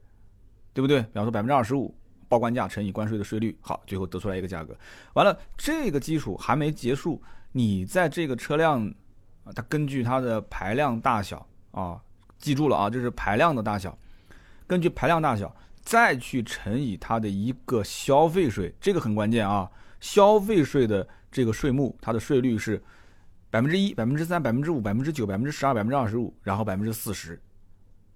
[0.73, 1.03] 对不对？
[1.03, 1.95] 比方说百分之二十五
[2.27, 4.75] 报关价乘以关税的税率，好，最后得出来一个价格。
[5.13, 7.23] 完了，这个基础还没结束，
[7.53, 8.91] 你在这个车辆，
[9.55, 12.01] 它根据它的排量大小啊，
[12.39, 13.95] 记住了啊，这是排量的大小，
[14.67, 19.71] 根据排量大小再去乘以它的一个消费税，这个很关键啊。
[20.01, 22.83] 消费税的这个税目，它的税率是。
[23.51, 27.41] 百分之一、百分之三、百分之五、百分之九、百分之十二、百分之二十五，然后百分之四十，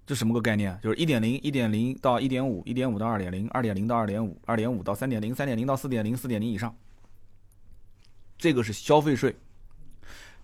[0.05, 0.77] 这什么个概念？
[0.81, 6.75] 就是一点零、一点零到一点五、一点五到二点零、二点零到二点五、二点五到三点零、三点零到四点零、四点零以上，
[8.37, 9.35] 这个是消费税。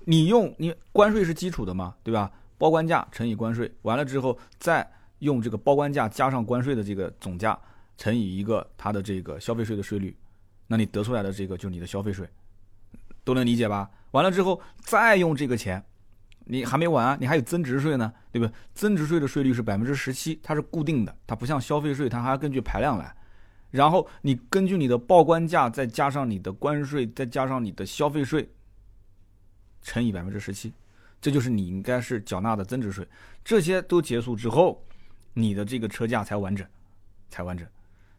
[0.06, 2.32] 你用你关税是基础的嘛，对吧？
[2.58, 4.86] 报关价乘以关税，完了之后再
[5.20, 7.58] 用这个报关价加上关税的这个总价
[7.98, 10.16] 乘以一个它的这个消费税的税率，
[10.68, 12.28] 那你得出来的这个就是你的消费税，
[13.24, 13.90] 都能理解吧？
[14.12, 15.84] 完了之后，再用这个钱，
[16.46, 18.52] 你还没完，你还有增值税呢，对不？
[18.74, 23.16] 增值税的税率是百分之十七，它是固定的，它不像消费税，它还要根据排量来。
[23.70, 28.50] 然后你根据你的报关价，再加上你的关税，再加上你的消费税，
[29.84, 30.74] 乘以百分之十七，
[31.22, 33.08] 这就是你应该是缴纳的增值税。
[33.46, 34.84] 这些都结束之后，
[35.36, 36.66] 你的这个车价才完整，
[37.30, 37.68] 才完整。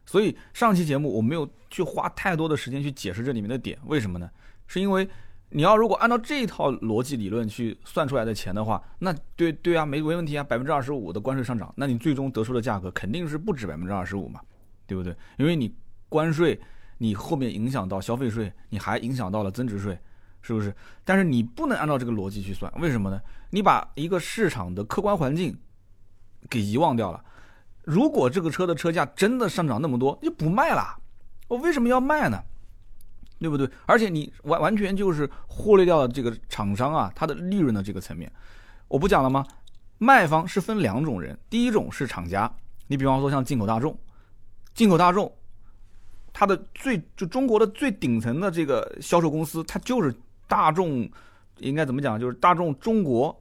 [0.05, 4.31] 所以上期节目我没有去花太多的时间去解释这里面的点，为什么呢？
[4.71, 5.09] 是因为。
[5.53, 14.39] 你要如果按照这一套逻辑理论去算出来的钱的话，那对对啊，没没问题啊，百分之二十五的关税上涨，那你最终得出的价格肯定是不止百分之二十五嘛，
[14.87, 15.13] 对不对？
[15.35, 15.75] 因为你
[16.07, 16.57] 关税，
[16.99, 19.99] 你后面影响到消费税，你还影响到了增值税，
[20.41, 20.73] 是不是？
[21.03, 23.19] 但是你不能按照这个逻辑去算，为什么呢？
[23.49, 25.53] 你把一个市场的客观环境
[26.49, 27.21] 给遗忘掉了。
[27.83, 30.97] 如果这个车的车价真的上涨那么多，就不卖了，
[31.49, 32.41] 我为什么要卖呢？
[33.41, 33.69] 对不对？
[33.85, 38.31] 而且你完完全就是忽略掉了这个厂商啊，它的利润的这个层面。
[38.87, 39.45] 我不讲了吗？
[39.97, 42.51] 卖方是分两种人，第一种是厂家，
[42.87, 43.95] 你比方说像进口大众，
[44.73, 45.31] 进口大众，
[46.33, 50.11] 它的最就中国的最顶层的这个销售公司，它就是
[50.47, 51.07] 大众，
[51.59, 52.19] 应该怎么讲？
[52.19, 53.39] 就是大众中国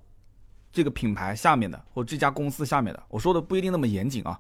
[0.71, 3.03] 这个品牌下面的或这家公司下面的。
[3.09, 4.39] 我说的不一定那么严谨啊，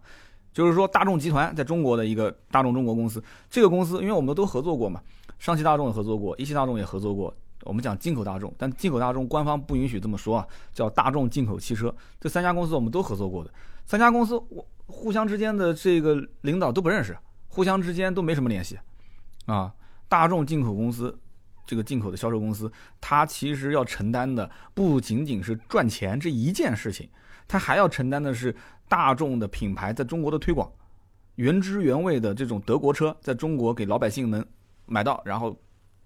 [0.52, 5.00] 就是说大众集团在中国的一个大众中国公司，这个公司因为我们都合作过嘛。
[5.40, 7.34] 上汽大众也合作过，一汽大众也合作过。
[7.64, 11.94] 我们讲进口大众，但进口大众官方不允许这么说啊，叫大众进口汽车。
[12.20, 13.50] 这三家公司我们都合作过的，
[13.84, 17.16] 三家公司我互相之间的这个领导都不认识，
[17.48, 18.78] 互相之间都没什么联系
[19.46, 19.74] 啊。
[20.08, 21.18] 大众进口公司
[21.66, 22.70] 这个进口的销售公司，
[23.00, 27.08] 它其实要承担的不仅仅是赚钱这一件事情，
[27.46, 28.54] 它还要承担的是
[28.88, 30.70] 大众的品牌在中国的推广，
[31.36, 34.44] 原汁原味的这种德国车在中国给老百姓能。
[34.90, 35.56] 买到，然后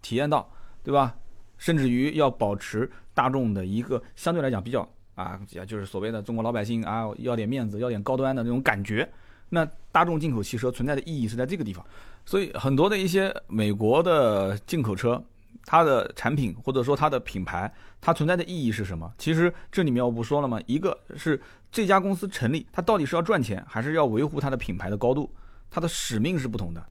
[0.03, 0.49] 体验到，
[0.85, 1.17] 对吧？
[1.57, 9.09] 甚至于要保持大众的一个相对来讲比较啊，也就是所谓的中国老百姓啊，要点面子，要点高端的那种感觉。
[9.49, 11.85] 那大众进口汽车存在的意义是在这个地方，
[12.27, 15.23] 所以很多的一些美国的进口车，
[15.65, 19.11] 它的产品或者说它的品牌，它存在的意义是什么？
[19.17, 20.61] 其实这里面我不说了吗？
[20.67, 25.33] 一个是这家公司成立，它到底是要赚钱，还是要维护它的品牌的高度？
[25.71, 26.85] 它的使命是不同的。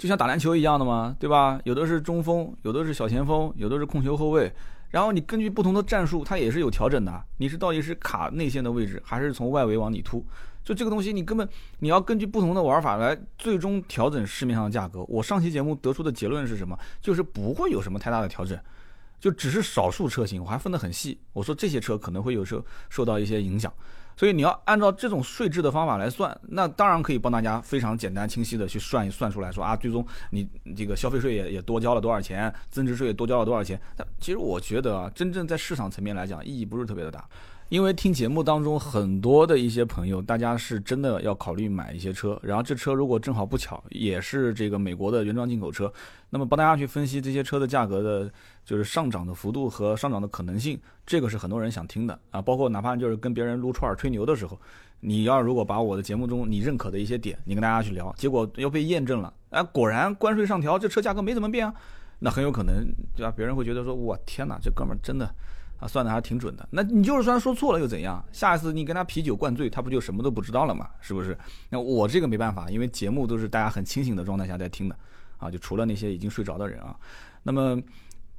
[0.00, 1.60] 就像打篮球一样的嘛，对吧？
[1.64, 4.50] 有的是中锋，有的是小前锋，有的是控球后卫。
[4.88, 7.22] 然后你根据不同的战术，它也是有调整的。
[7.36, 10.24] 你是到底是卡内线的位置，还是从外围往里突？
[10.64, 11.46] 就这个东西，你根本
[11.80, 15.04] 你要根据不同的玩法来最终调整市面上的价格。
[15.04, 16.74] 我上期节目得出的结论是什么？
[17.02, 18.58] 就是不会有什么太大的调整，
[19.20, 21.20] 就只是少数车型，我还分得很细。
[21.34, 23.70] 我说这些车可能会有时候受到一些影响。
[24.20, 30.46] 所以你要按照这种税制的方法来算，那当然可以帮大家非常简单清晰的去算一算出来，说啊，最终你
[30.76, 33.80] 这个消费税也也多交了多少钱，增值税也多交了多少钱。
[33.96, 37.26] 但其实我觉得啊，真正在市场层面来讲，意义不是特别的大。
[37.70, 45.90] 因为听节目当中很多的一些朋友，大家是真的要考虑买一些车，然后这车如果正好不巧也是这个美国的原装进口车，
[46.30, 48.28] 那么帮大家去分析这些车的价格的，
[48.64, 52.42] 就是上涨的幅度和上涨的可能性，这个是很多人想听的啊。
[52.42, 54.60] 包括哪怕就是跟别人撸串吹牛的时候，
[54.98, 61.72] 你要如果把我的节目中你认可的一些点，你跟大家去聊，结果要被验证了，哎，果然关税上调，这车价格没怎么变啊，
[62.18, 63.32] 那很有可能对吧？
[63.36, 65.32] 别人会觉得说，我天哪，这哥们儿真的
[65.80, 66.68] 啊算的还挺准的。
[66.70, 68.24] 那你就是算说错了又怎样？
[68.30, 70.88] 下一次你跟他啤酒灌醉，他不就什么都不知道了吗？
[71.00, 71.36] 是不是？
[71.68, 74.96] 那我这个没办法，因为节目都是大家很清醒的状态下在听的
[75.38, 76.96] 啊，就除了那些已经睡着的人啊。
[77.42, 77.80] 那么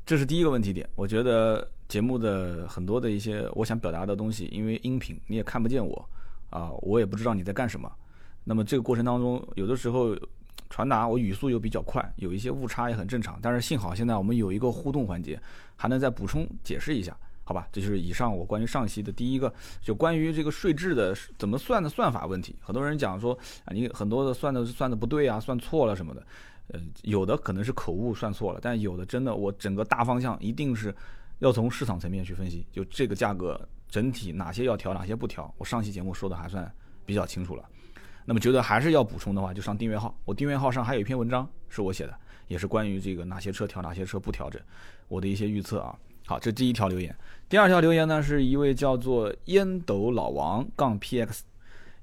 [0.06, 6.10] 这是第一个问题点，我觉得节目的很多的一些我想表达的东西，因为音频你也看不见我。
[6.52, 7.90] 啊，我也不知道你在干什么。
[8.44, 10.14] 那么这个过程当中，有的时候
[10.70, 13.40] 传达我语速又比较快，有一些误差也很正常。
[13.42, 15.42] 但是幸好现在我们有一个互动环节，
[15.78, 17.18] 还能再补充解释一下，
[17.52, 17.68] 好吧？
[17.70, 22.56] 这就是以上我关于上期的第一个，就关于这个税制的怎么算的算法问题。
[22.62, 26.26] 很多人讲说啊，你很多的算的算的不对啊，算错了什么的。
[26.70, 30.96] 呃，有的可能是口误算错了，但有的真的我整个大方向一定是
[31.40, 33.60] 要从市场层面去分析，就这个价格。
[33.90, 35.54] 整体哪些要调，哪些不调？
[35.58, 36.74] 我上期节目说的还算
[37.06, 37.66] 比较清楚了。
[38.24, 40.18] 那么觉得还是要补充的话，就上订阅号。
[40.24, 44.62] 我订阅号上还有一篇文章是我写的，也是关于这个哪些车调，哪些车不调整，
[45.10, 45.94] 我的一些预测啊。
[46.32, 47.14] 好，这第一条留言。
[47.50, 51.42] 第二条留言呢，是一位叫做烟斗老王杠 PX，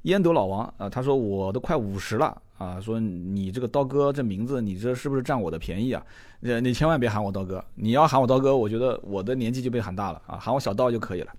[0.02, 6.04] 烟斗老王啊，他说我都快五十了啊，说你这个刀哥这名字，你这是不是占我的便宜啊？
[6.42, 11.32] 呃，你千万别喊我刀哥，你要喊我刀哥，我觉得我的年纪就被喊大了啊，喊我小刀就可以了。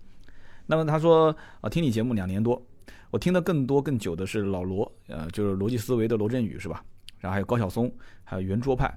[0.65, 1.27] 那么他说
[1.61, 2.59] 啊，听你节目两年多，
[3.11, 6.83] 我听的更多更久的是老罗，呃，就是逻辑思维的罗振宇是吧？
[7.19, 7.91] 然后还有高晓松，
[8.23, 8.91] 还有圆桌派。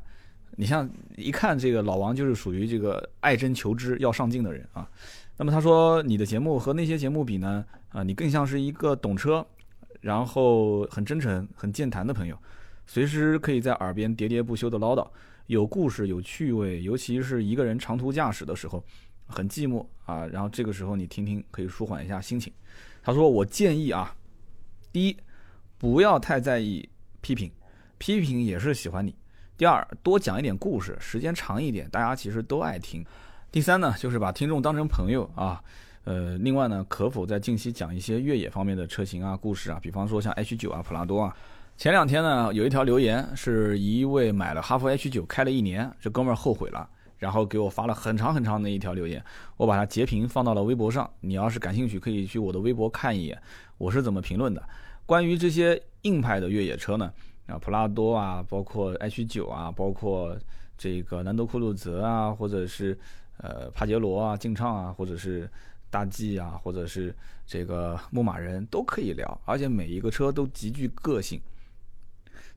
[0.57, 4.89] 你像一看这个老王就是属于这个爱真求知要上进的人啊。
[5.37, 7.65] 那么他说你的节目和那些节目比呢？
[7.91, 9.47] 啊，你更像是一个懂车，
[10.01, 12.39] 然后很真诚、很健谈的朋友，
[12.87, 15.07] 随时可以在耳边喋喋不休的唠叨，
[15.47, 18.83] 有故事、有趣味，尤其是一个人长途驾驶的时候。
[19.29, 22.53] 很寂寞啊，然后这个时候你听听可以舒缓一下心情。
[23.03, 24.15] 他说：“我建议啊，
[24.93, 25.17] 第一，
[25.79, 26.87] 不要太在意
[27.23, 27.51] 批评，
[27.97, 29.15] 批评也是喜欢你。
[29.57, 33.05] 第二，多讲一点故事，时间长一点，大家其实都爱听。
[33.51, 35.63] 第三呢，就是把听众当成朋友啊。
[36.05, 39.79] 呃，另外呢，可否在近期讲一些越野方面的车型啊、故事啊？
[39.81, 41.37] 比方说像 H 九啊、普拉多啊。
[41.77, 46.89] 前两天呢，有一条留言是一位买了哈弗 H 九开了一年，这哥们儿后悔了。”
[47.23, 49.25] 然后给我发了很长很长的一条留言，
[49.57, 51.09] 我把它截屏放到了微博上。
[51.21, 53.41] 你要是感兴趣，可以去我的微博看一眼，
[53.79, 54.61] 我是怎么评论的。
[55.07, 57.13] 关于这些硬派的越野车呢？
[57.47, 60.36] 啊，普拉多啊，包括 H 九啊，包括
[60.76, 62.99] 这个兰德酷路泽啊，或者是
[63.38, 65.49] 呃帕杰罗啊、劲畅啊，或者是
[65.90, 67.14] 大 G 啊，或者是
[67.47, 71.40] 这个牧马人都可以聊，而且每一个车都极具个性。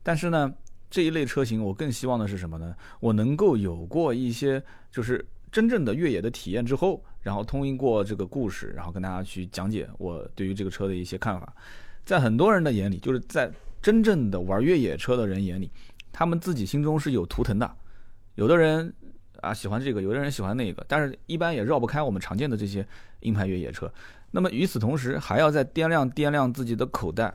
[0.02, 0.54] 但是呢？
[0.88, 2.74] 这一类车型，我更希望的是什么呢？
[3.00, 11.52] 我能够有过一些就是真正的越野的体验之后，然后通过这个故事，然后跟大家去讲解我对于这个车的一些看法。
[12.04, 13.50] 在很多人的眼里，就是在
[13.80, 15.70] 真正的玩越野车的人眼里，
[16.12, 17.70] 他们自己心中是有图腾的。
[18.34, 18.92] 有的人
[19.40, 22.86] 啊喜欢这个，有的人喜欢那个，但是一般也绕不开我们常见的这些
[23.20, 23.92] 硬派越野车。
[24.30, 27.34] 那么与此同时，还要再掂量掂量自己的口袋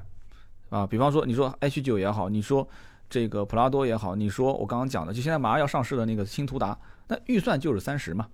[0.70, 0.86] 啊。
[0.86, 2.68] 比方说，你说 H 九也好，你说。
[3.14, 6.80] 这个普拉多也好，你说我刚刚讲的，就现在马上要上市的那个新途达，
[7.10, 8.26] 那预算就是三十嘛，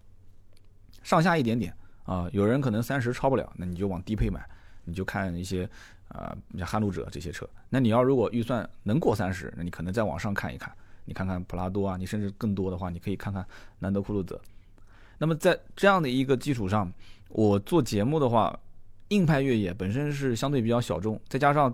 [1.01, 2.30] 上下一点点啊。
[2.32, 4.47] 有人可能三十超不了，那你就往低配买，
[4.84, 5.68] 你就看一些
[6.10, 7.47] 啊，像撼路者这些车。
[7.70, 10.72] 那你要如果预算能过三十，那你可能再往上看一看，
[11.05, 13.45] 你看看普拉多啊，你甚至更多的话，你可以看看
[13.80, 14.39] 兰德酷路泽。
[15.18, 16.91] 那么在这样的一个基础上，
[17.30, 18.60] 我做节目的话，
[19.10, 21.74] 硬派越野本身是相对比较小众，再加上。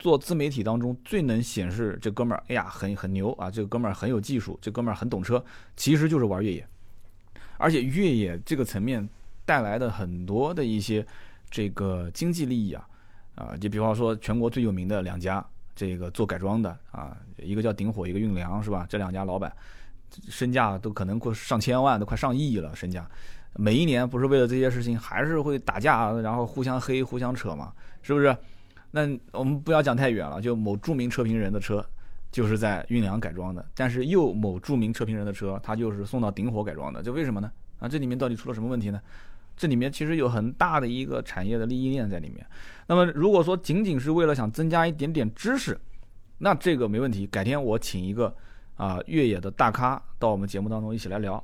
[0.00, 3.50] 做自媒体当中最能显示这哥们儿，哎呀，很很牛啊！
[3.50, 5.44] 这个哥们儿很有技术，这哥们儿很懂车，
[5.76, 6.64] 其实就是玩越野。
[7.56, 9.08] 而且越野这个层面
[9.44, 11.04] 带来的很多的一些
[11.50, 12.88] 这个经济利益啊，
[13.38, 15.44] 啊，就比方说全国最有名的两家
[15.76, 18.84] 这个做改装的啊，一个叫鼎火，一个运良，是吧？
[18.88, 19.52] 这两家老板
[20.28, 23.08] 身价都可能过上千万，都快上亿了身价。
[23.54, 27.72] 每一年不是为了这些事情，还是会打架，然后互相黑、互相扯嘛，
[28.02, 28.36] 是不是？
[28.90, 31.84] 那我们不要讲太远了，就某著名车评人的车，
[32.32, 37.52] 就是在运良改装的，但是又某著名车评人的车，他就是送到顶火改装的，这为什么呢？
[37.78, 39.00] 啊，这里面到底出了什么问题呢？
[39.58, 42.46] 这里面其实有很大的一个产业的利益链在里面。
[42.86, 45.78] 那么如果说仅仅是为了想增加一点点知识，
[46.38, 48.34] 那这个没问题，改天我请一个
[48.76, 51.42] 啊越野的大咖到我们节目当中一起来聊。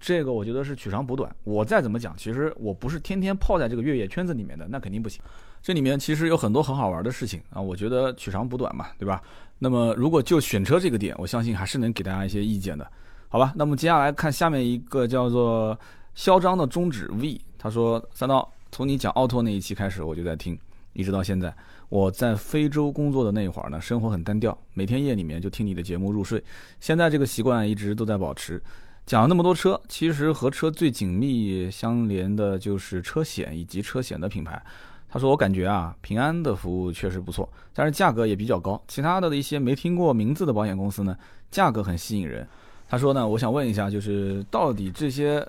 [0.00, 1.30] 这个我觉得是取长补短。
[1.44, 5.20] 我再怎么讲，其实我不是天天泡在这个越野圈子里面的，那肯定不行。
[5.60, 9.22] 这里面其实有很多很好玩的事情啊，我觉得取长补短嘛，对吧？
[9.58, 12.90] 那么如果就选车这个点，我相信还是能给大家一些意见的，
[13.28, 13.52] 好吧？
[13.54, 15.78] 那么接下来看下面一个叫做
[16.14, 20.58] 嚣张的中指 V，他说三刀，从你讲奥拓那一期开始我就在听，
[20.94, 21.54] 一直到现在。
[21.90, 26.42] 我在非洲工作的那一会儿呢，生活很单调，每天夜里面就听你的节目入睡。
[26.80, 28.62] 现在这个习惯一直都在保持。
[29.04, 34.62] 讲了那么多车，其实和车最紧密相连的就是车险以及车险的品牌。
[35.10, 38.80] 他说：“我感觉啊，平安的服务确实不错，但是价格也比较高。
[38.86, 41.14] 其他的的一些没听过名字的保险公司呢，
[41.50, 42.46] 价格很吸引人。”
[42.88, 45.44] 他说呢：“我想问一下，就是到底这些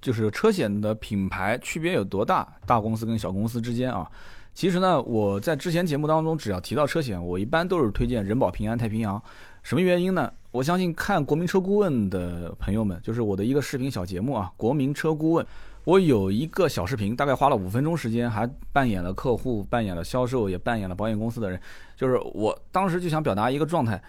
[0.00, 2.46] 就是车险的品牌区别有多大？
[2.66, 4.10] 大公司跟小公司之间啊？”
[4.52, 9.22] 其实呢，我在之前节目当中，只要提到车险，我一般都是推荐人保、平安、太平洋。
[9.62, 10.30] 什么原因呢？
[10.50, 15.46] 我相信看国民车顾问的朋友们，就是我的一个视频小节目啊，国民车顾问。
[15.84, 21.58] 我有一个小视频，大概花了五分钟时间，还扮演了客户，扮演了销售，也扮演了保险公司的人。
[21.96, 24.02] 就是我当时就想表达一个状态：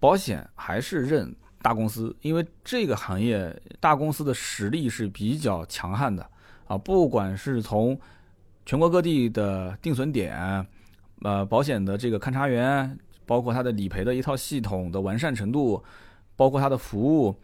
[0.00, 1.32] 保险还是认
[1.62, 6.28] 大公司，因为这个行业大公司的实力是比较强悍的
[6.66, 7.98] 啊，不管是从
[8.66, 10.66] 全国各地的定损点，
[11.22, 15.82] 呃，保险的这个勘察员，包括它的理赔的一套系统的完善程度，
[16.36, 17.34] 包括它的服务，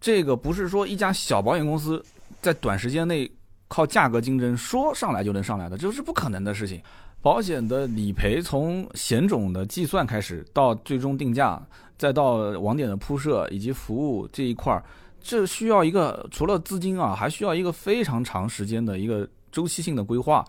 [0.00, 2.04] 这个不是说一家小保险公司
[2.42, 3.30] 在短时间内
[3.68, 6.82] 靠价格竞争说上来就能上来的，这是不可能的事情。
[7.22, 11.62] 保险的理赔从险种的计算开始，到最终定价，
[12.00, 14.82] 再到网点的铺设以及服务这一块儿，
[15.20, 19.28] 这需要一个除了资金啊，还需要一个非常长时间的一个。
[19.52, 20.44] 周期性的规划，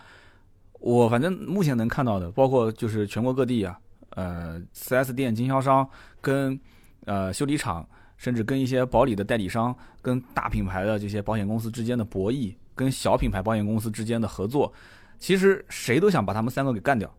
[0.74, 3.76] 我反正目前能看到的，包括就是全国各地啊，
[4.12, 5.90] 呃，4S 店经销商
[6.22, 6.60] 跟
[7.06, 7.84] 呃修理厂，
[8.16, 14.72] 甚至跟一些保理的代理商，跟大品牌的这些保险公司之间的博弈，跟小品牌保险公司之间的合作，
[15.18, 17.12] 其实谁都想把他们三个给干掉，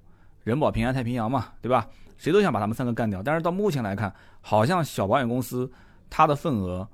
[0.45, 1.89] 人保、平安、太平洋嘛，对吧？
[2.23, 5.69] 谁都想把他们三个干掉，但是到目前来看，好像小保险公司
[6.09, 6.89] 它的份额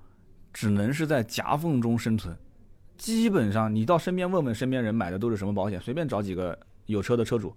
[0.55, 2.35] 只能是在夹缝中生存。
[2.97, 7.55] 基本上，你到身边问问身边人买的都是什么保险，随便找几个有车的车主，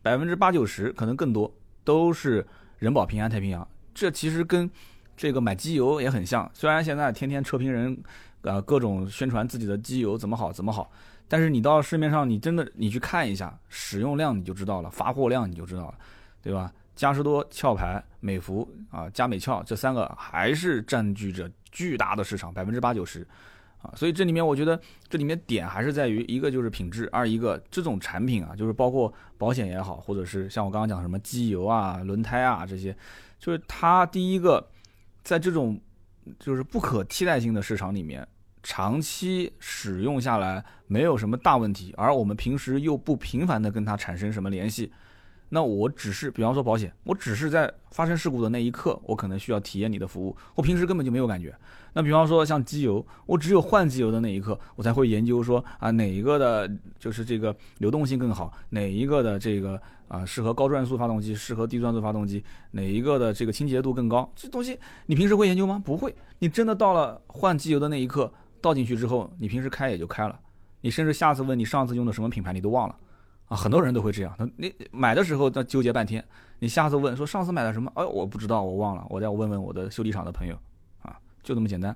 [0.00, 2.46] 百分之八九十可能更多都是
[2.78, 3.66] 人保、平安、太平洋。
[3.92, 4.70] 这其实跟
[5.16, 6.48] 这个买机油也很像。
[6.54, 8.00] 虽然现在天天车评人
[8.42, 10.88] 啊各种宣传自己的机油怎么好怎么好，
[11.26, 15.98] 但是你到市面上你真的你去看一下使用量你就知道了，发货量你就知道了，
[16.46, 16.72] 对吧？
[16.94, 23.26] 嘉实多、壳牌、美孚啊、佳美壳这三个还是占据着巨大的市场，百分之八九十。
[23.82, 32.96] 啊，所以这里面我觉得这里面点还是在于一个就是品质，二一个这种产品啊，就是包括保险也好，或者是像我刚刚讲什么机油啊、轮胎啊这些，
[33.40, 34.64] 就是它第一个
[35.24, 35.80] 在这种
[36.38, 38.24] 就是不可替代性的市场里面，
[38.62, 44.92] 长期使用下来没有什么大问题，而我们平时又不频繁的跟它产生什么联系。
[45.48, 51.54] 那我只是，比方说保险，我只是在发生事故的那一刻，我可能需要体验你的服务，我平时根本就没有感觉。
[51.92, 65.80] 那比方说像机油，我只有换机油的那一刻，我才会研究说啊哪一个的，就是这个流动性更好，哪一个的这个啊适合高转速发动机，适合低转速发动机，哪一个的这个清洁度更高，这东西你平时会研究吗？
[65.84, 66.14] 不会。
[66.40, 68.30] 你真的到了换机油的那一刻，
[68.60, 70.38] 倒进去之后，你平时开也就开了，
[70.80, 72.96] 你甚至下次问你上次用的什么品牌，你都忘了。
[73.48, 74.34] 啊，很多人都会这样。
[74.38, 76.24] 他你买的时候那纠结半天，
[76.58, 77.90] 你下次问说上次买的什么？
[77.94, 80.58] 哎，我不知道，我忘了，我再问问我的修理厂的朋友。
[81.02, 81.94] 啊，就这么简单。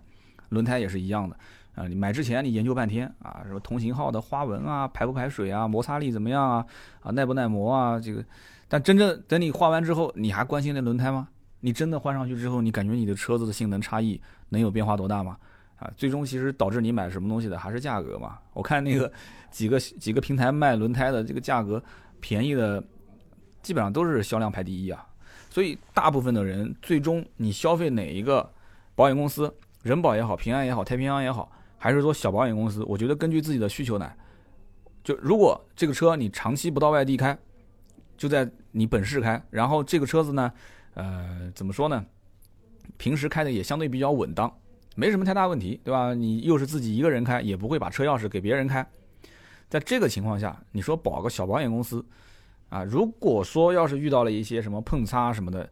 [0.51, 1.37] 轮胎也是一样的。
[1.75, 6.67] 啊，你买之前你研究半天啊，什么同型号的花纹啊，排不排水啊，摩擦力怎么样啊？
[7.01, 7.99] 啊，耐不耐磨啊？
[7.99, 8.25] 这个，
[8.69, 11.29] 但真正等你换完之后，你还关心那轮胎吗？
[11.61, 15.37] 你真的换上去之后，你感觉你的车子的性能差异能有变化多大吗？
[15.77, 18.39] 啊，最终其实导致你买什么东西的还是价格嘛。
[18.53, 19.11] 我看那个
[19.51, 21.83] 几个几个平台卖轮胎的这个价格
[22.21, 22.83] 便宜的，
[23.63, 25.07] 基本上都是销量排第一啊。
[25.51, 28.49] 所以大部分的人最终你消费哪一个
[28.95, 34.17] 保险公司，人保也好，平安也好，太平洋也好，还是说小保险公司，我觉得根据自己的需求来。
[35.03, 37.37] 就如果这个车你长期不到外地开，
[38.17, 40.53] 就在你本市开，然后这个车子呢，
[40.95, 42.05] 呃，怎么说呢？
[42.97, 44.53] 平时开的也相对比较稳当。
[44.95, 46.13] 没什么太大问题，对吧？
[46.13, 48.87] 你又是自己一个人开，也不会把车钥匙给别人开。
[49.71, 52.05] 在这个情况下，你说保个小保险公司，
[52.69, 55.71] 啊，如果说要是遇到了一些什么碰擦什么的，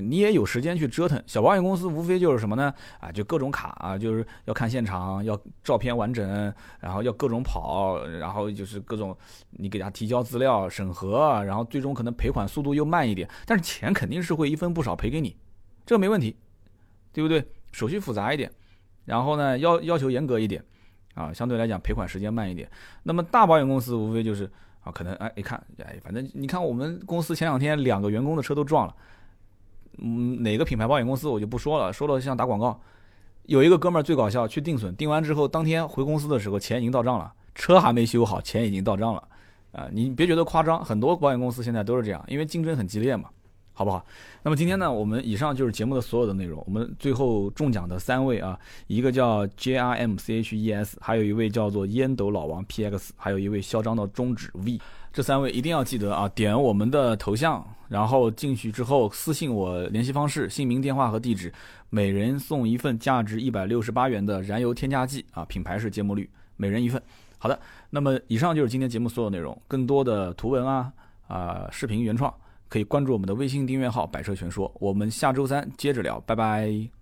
[0.00, 1.22] 你也有时间去折腾。
[1.26, 2.72] 小保险公司无非就是什么呢？
[2.98, 9.16] 啊，就各种卡啊，就是要看现场，要照片完整，然后要各种跑，然后就是各种
[9.50, 15.36] 你给他提交资料审核，然后最终可能赔款速度又慢一点，但是钱肯定是会一分不少赔给你，
[15.84, 16.34] 这没问题，
[17.12, 17.46] 对不对？
[17.72, 18.50] 手续复杂一点，
[19.04, 20.64] 然后呢要要求严格一点，
[21.14, 22.70] 啊，相对来讲赔款时间慢一点。
[23.02, 24.50] 那么大保险公司无非就是
[24.82, 28.94] 啊，可能哎一看哎，反正你看我们公司前两天两个员工的车都撞了，
[29.98, 32.80] 嗯，哪个品牌保险公司我就不说了，说了像打广告。
[33.46, 39.28] 有一个哥们儿最搞笑，去定损，定完之后当天回公司的时候钱已经到账了，车还没修好，钱已经到账了。
[39.72, 43.28] 啊，你别觉得夸张，很多保险公司现在都是这样，因为竞争很激烈嘛，
[43.74, 44.06] 好不好？
[44.42, 46.62] 那么今天呢，我们以上就是节目的所有的内容。
[46.64, 54.80] 我们最后中奖的三位啊，一个叫 J R M C H E S，还有一位叫做烟斗老王 P X，还有一位嚣张的中指 V。
[55.12, 61.52] 这三位一定要记得啊，点我们的头像，然后进去之后私信我联系方式、姓名、电话和地址，
[61.90, 67.00] 每人送一份价值一百六十八元的燃油添加剂啊，品牌是芥末绿，每人一份。
[67.38, 67.58] 好的，
[67.90, 70.92] 那么以上就是今天节目所有内容，更多的图文啊
[71.28, 72.32] 啊视频原创，
[72.74, 74.68] 可以关注我们的微信订阅号“百车全说”。
[74.82, 76.94] 我们下周三接着聊，拜拜。